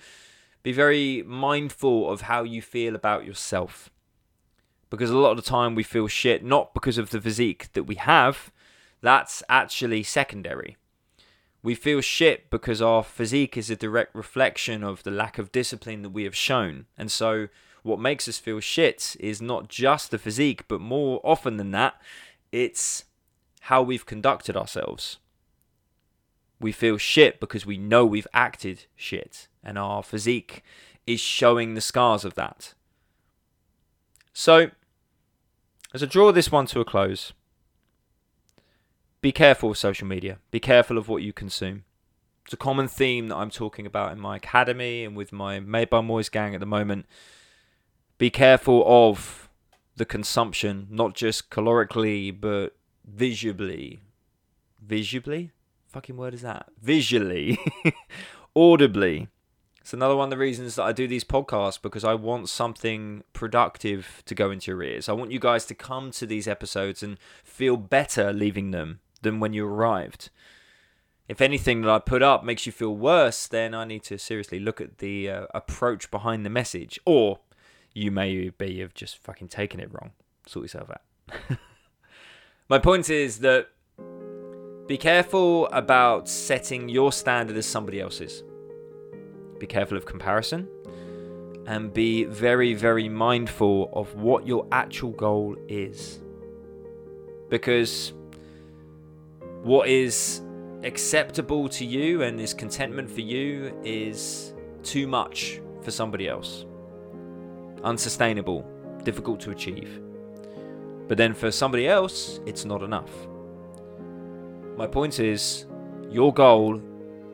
Be 0.63 0.71
very 0.71 1.23
mindful 1.23 2.09
of 2.09 2.21
how 2.21 2.43
you 2.43 2.61
feel 2.61 2.95
about 2.95 3.25
yourself. 3.25 3.89
Because 4.89 5.09
a 5.09 5.17
lot 5.17 5.31
of 5.31 5.37
the 5.37 5.43
time 5.43 5.75
we 5.75 5.83
feel 5.83 6.07
shit 6.07 6.43
not 6.43 6.73
because 6.73 6.97
of 6.97 7.11
the 7.11 7.21
physique 7.21 7.71
that 7.73 7.83
we 7.83 7.95
have, 7.95 8.51
that's 9.01 9.43
actually 9.47 10.03
secondary. 10.03 10.77
We 11.61 11.75
feel 11.75 12.01
shit 12.01 12.49
because 12.49 12.81
our 12.81 13.03
physique 13.03 13.57
is 13.57 13.69
a 13.69 13.75
direct 13.75 14.15
reflection 14.15 14.83
of 14.83 15.03
the 15.03 15.11
lack 15.11 15.37
of 15.37 15.51
discipline 15.51 16.01
that 16.03 16.09
we 16.09 16.23
have 16.23 16.35
shown. 16.35 16.85
And 16.97 17.11
so 17.11 17.49
what 17.83 17.99
makes 17.99 18.27
us 18.27 18.37
feel 18.37 18.59
shit 18.59 19.15
is 19.19 19.41
not 19.41 19.67
just 19.67 20.11
the 20.11 20.17
physique, 20.17 20.67
but 20.67 20.81
more 20.81 21.21
often 21.23 21.57
than 21.57 21.71
that, 21.71 22.01
it's 22.51 23.05
how 23.61 23.81
we've 23.81 24.05
conducted 24.05 24.57
ourselves. 24.57 25.17
We 26.59 26.71
feel 26.71 26.97
shit 26.97 27.39
because 27.39 27.65
we 27.65 27.77
know 27.77 28.05
we've 28.05 28.27
acted 28.33 28.85
shit, 28.95 29.47
and 29.63 29.77
our 29.77 30.03
physique 30.03 30.63
is 31.07 31.19
showing 31.19 31.73
the 31.73 31.81
scars 31.81 32.25
of 32.25 32.35
that. 32.35 32.73
So, 34.33 34.71
as 35.93 36.03
I 36.03 36.05
draw 36.05 36.31
this 36.31 36.51
one 36.51 36.65
to 36.67 36.81
a 36.81 36.85
close, 36.85 37.33
be 39.21 39.31
careful 39.31 39.69
with 39.69 39.77
social 39.77 40.07
media. 40.07 40.39
Be 40.51 40.59
careful 40.59 40.97
of 40.97 41.07
what 41.07 41.23
you 41.23 41.33
consume. 41.33 41.83
It's 42.45 42.53
a 42.53 42.57
common 42.57 42.87
theme 42.87 43.27
that 43.27 43.35
I'm 43.35 43.51
talking 43.51 43.85
about 43.85 44.11
in 44.11 44.19
my 44.19 44.37
academy 44.37 45.03
and 45.03 45.15
with 45.15 45.31
my 45.31 45.59
Made 45.59 45.89
by 45.89 46.01
Moyes 46.01 46.31
gang 46.31 46.53
at 46.53 46.59
the 46.59 46.65
moment 46.65 47.05
be 48.19 48.29
careful 48.29 48.83
of 48.85 49.49
the 49.95 50.05
consumption, 50.05 50.87
not 50.91 51.15
just 51.15 51.49
calorically, 51.49 52.37
but 52.37 52.75
visually. 53.07 53.99
Visually? 54.79 55.51
Fucking 55.89 56.17
word 56.17 56.33
is 56.33 56.41
that? 56.41 56.67
Visually. 56.81 57.57
Audibly. 58.55 59.27
It's 59.81 59.93
another 59.93 60.15
one 60.15 60.25
of 60.25 60.29
the 60.29 60.37
reasons 60.37 60.75
that 60.75 60.83
I 60.83 60.91
do 60.91 61.07
these 61.07 61.23
podcasts 61.23 61.81
because 61.81 62.03
I 62.03 62.13
want 62.13 62.47
something 62.47 63.23
productive 63.33 64.21
to 64.25 64.35
go 64.35 64.51
into 64.51 64.69
your 64.69 64.83
ears. 64.83 65.09
I 65.09 65.13
want 65.13 65.31
you 65.31 65.39
guys 65.39 65.65
to 65.65 65.73
come 65.73 66.11
to 66.11 66.27
these 66.27 66.47
episodes 66.47 67.01
and 67.01 67.17
feel 67.43 67.75
better 67.75 68.31
leaving 68.31 68.69
them 68.69 68.99
than 69.23 69.39
when 69.39 69.53
you 69.53 69.65
arrived. 69.65 70.29
If 71.27 71.41
anything 71.41 71.81
that 71.81 71.89
I 71.89 71.97
put 71.97 72.21
up 72.21 72.43
makes 72.43 72.67
you 72.67 72.71
feel 72.71 72.95
worse, 72.95 73.47
then 73.47 73.73
I 73.73 73.83
need 73.85 74.03
to 74.03 74.19
seriously 74.19 74.59
look 74.59 74.79
at 74.79 74.99
the 74.99 75.29
uh, 75.29 75.45
approach 75.55 76.11
behind 76.11 76.45
the 76.45 76.51
message. 76.51 76.99
Or 77.05 77.39
you 77.93 78.11
may 78.11 78.49
be 78.49 78.79
have 78.79 78.93
just 78.93 79.17
fucking 79.17 79.47
taken 79.47 79.79
it 79.79 79.91
wrong. 79.91 80.11
Sort 80.45 80.65
yourself 80.65 80.91
out. 80.91 81.57
My 82.69 82.77
point 82.77 83.09
is 83.09 83.39
that 83.39 83.69
be 84.89 84.97
careful 84.97 85.67
about 85.67 86.27
setting 86.27 86.89
your 86.89 87.11
standard 87.11 87.55
as 87.55 87.67
somebody 87.67 88.01
else's. 88.01 88.43
Be 89.59 89.67
careful 89.67 89.95
of 89.95 90.07
comparison 90.07 90.67
and 91.67 91.93
be 91.93 92.23
very, 92.23 92.73
very 92.73 93.07
mindful 93.07 93.91
of 93.93 94.15
what 94.15 94.47
your 94.47 94.65
actual 94.71 95.11
goal 95.11 95.55
is. 95.67 96.21
Because 97.49 98.13
what 99.61 99.87
is 99.87 100.41
acceptable 100.81 101.69
to 101.69 101.85
you 101.85 102.23
and 102.23 102.41
is 102.41 102.55
contentment 102.55 103.11
for 103.11 103.21
you 103.21 103.71
is 103.83 104.55
too 104.81 105.05
much 105.05 105.61
for 105.83 105.91
somebody 105.91 106.27
else 106.27 106.65
unsustainable, 107.83 108.65
difficult 109.03 109.39
to 109.41 109.51
achieve. 109.51 110.01
But 111.07 111.19
then 111.19 111.35
for 111.35 111.51
somebody 111.51 111.87
else, 111.87 112.39
it's 112.47 112.65
not 112.65 112.81
enough. 112.81 113.28
My 114.79 114.87
point 114.87 115.19
is, 115.19 115.65
your 116.09 116.33
goal 116.33 116.81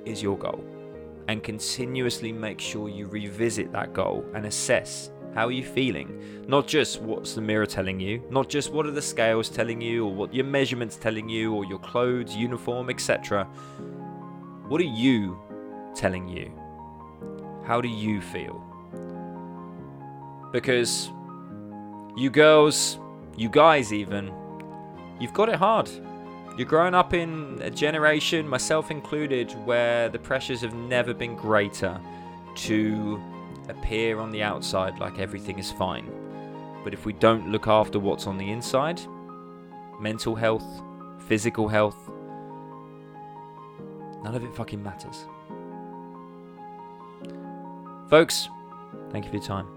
is 0.03 0.19
your 0.19 0.35
goal. 0.35 0.65
And 1.27 1.43
continuously 1.43 2.31
make 2.31 2.59
sure 2.59 2.89
you 2.89 3.05
revisit 3.05 3.71
that 3.71 3.93
goal 3.93 4.25
and 4.33 4.47
assess 4.47 5.11
how 5.35 5.45
are 5.45 5.51
you 5.51 5.63
feeling? 5.63 6.43
Not 6.47 6.65
just 6.65 7.03
what's 7.03 7.35
the 7.35 7.41
mirror 7.41 7.67
telling 7.67 7.99
you, 7.99 8.23
not 8.31 8.49
just 8.49 8.73
what 8.73 8.87
are 8.87 8.91
the 8.91 9.01
scales 9.01 9.47
telling 9.47 9.79
you, 9.79 10.07
or 10.07 10.11
what 10.11 10.33
your 10.33 10.45
measurements 10.45 10.95
telling 10.95 11.29
you, 11.29 11.53
or 11.53 11.65
your 11.65 11.77
clothes, 11.77 12.35
uniform, 12.35 12.89
etc. 12.89 13.43
What 14.67 14.81
are 14.81 14.85
you 14.85 15.37
telling 15.93 16.27
you? 16.27 16.51
How 17.63 17.79
do 17.79 17.89
you 17.89 18.21
feel? 18.21 18.59
Because 20.51 21.11
you 22.17 22.31
girls, 22.31 22.97
you 23.37 23.49
guys 23.49 23.93
even, 23.93 24.33
you've 25.19 25.33
got 25.33 25.49
it 25.49 25.57
hard. 25.57 25.91
You're 26.57 26.67
growing 26.67 26.93
up 26.95 27.13
in 27.13 27.59
a 27.61 27.69
generation, 27.69 28.47
myself 28.47 28.89
included, 28.89 29.51
where 29.65 30.07
the 30.07 30.19
pressures 30.19 30.61
have 30.61 30.73
never 30.73 31.13
been 31.13 31.35
greater 31.35 31.99
to 32.55 33.21
appear 33.67 34.19
on 34.19 34.31
the 34.31 34.41
outside 34.41 34.97
like 34.99 35.19
everything 35.19 35.59
is 35.59 35.71
fine. 35.71 36.09
But 36.83 36.93
if 36.93 37.05
we 37.05 37.11
don't 37.11 37.51
look 37.51 37.67
after 37.67 37.99
what's 37.99 38.25
on 38.25 38.37
the 38.37 38.51
inside, 38.51 39.01
mental 39.99 40.33
health, 40.33 40.65
physical 41.27 41.67
health, 41.67 41.97
none 44.23 44.33
of 44.33 44.43
it 44.43 44.55
fucking 44.55 44.81
matters. 44.81 45.25
Folks, 48.09 48.47
thank 49.11 49.25
you 49.25 49.31
for 49.31 49.37
your 49.37 49.45
time. 49.45 49.67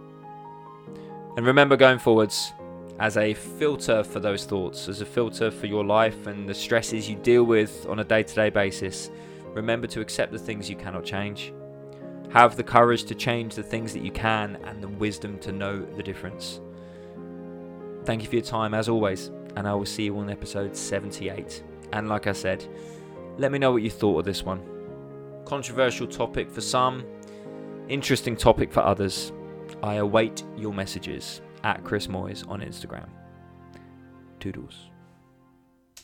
And 1.37 1.45
remember 1.47 1.77
going 1.77 1.99
forwards, 1.99 2.53
as 3.01 3.17
a 3.17 3.35
filter 3.35 4.03
for 4.03 4.19
those 4.19 4.45
thoughts, 4.45 4.89
as 4.89 5.01
a 5.01 5.07
filter 5.07 5.51
for 5.51 5.67
your 5.67 5.85
life 5.85 6.27
and 6.27 6.49
the 6.49 6.55
stresses 6.55 7.09
you 7.09 7.17
deal 7.17 7.45
with 7.45 7.87
on 7.89 8.01
a 8.01 8.05
day 8.05 8.23
to 8.23 8.35
day 8.35 8.51
basis, 8.51 9.11
remember 9.47 9.87
to 9.87 10.01
accept 10.01 10.33
the 10.33 10.39
things 10.39 10.69
you 10.69 10.77
cannot 10.77 11.05
change. 11.05 11.53
Have 12.31 12.57
the 12.57 12.65
courage 12.65 13.05
to 13.05 13.15
change 13.15 13.55
the 13.55 13.63
things 13.63 13.93
that 13.93 14.03
you 14.03 14.11
can 14.11 14.57
and 14.65 14.83
the 14.83 14.89
wisdom 14.89 15.39
to 15.41 15.53
know 15.53 15.81
the 15.81 16.03
difference. 16.03 16.61
Thank 18.05 18.23
you 18.23 18.29
for 18.29 18.37
your 18.37 18.45
time 18.45 18.75
as 18.75 18.89
always, 18.89 19.31
and 19.55 19.69
I 19.69 19.75
will 19.75 19.87
see 19.87 20.05
you 20.05 20.19
on 20.19 20.29
episode 20.29 20.77
78. 20.77 21.63
And 21.93 22.09
like 22.09 22.27
I 22.27 22.33
said, 22.33 22.67
let 23.39 23.53
me 23.53 23.59
know 23.59 23.71
what 23.71 23.83
you 23.83 23.91
thought 23.91 24.19
of 24.19 24.25
this 24.25 24.43
one. 24.43 24.61
Controversial 25.45 26.07
topic 26.07 26.51
for 26.51 26.61
some, 26.61 27.05
interesting 27.89 28.37
topic 28.37 28.73
for 28.73 28.81
others. 28.81 29.33
I 29.83 29.95
await 29.95 30.45
your 30.57 30.75
messages 30.75 31.41
at 31.65 31.85
Chris 31.85 32.07
Moyes 32.07 32.49
on 32.49 32.61
Instagram. 32.61 33.09
Toodles. 34.41 34.91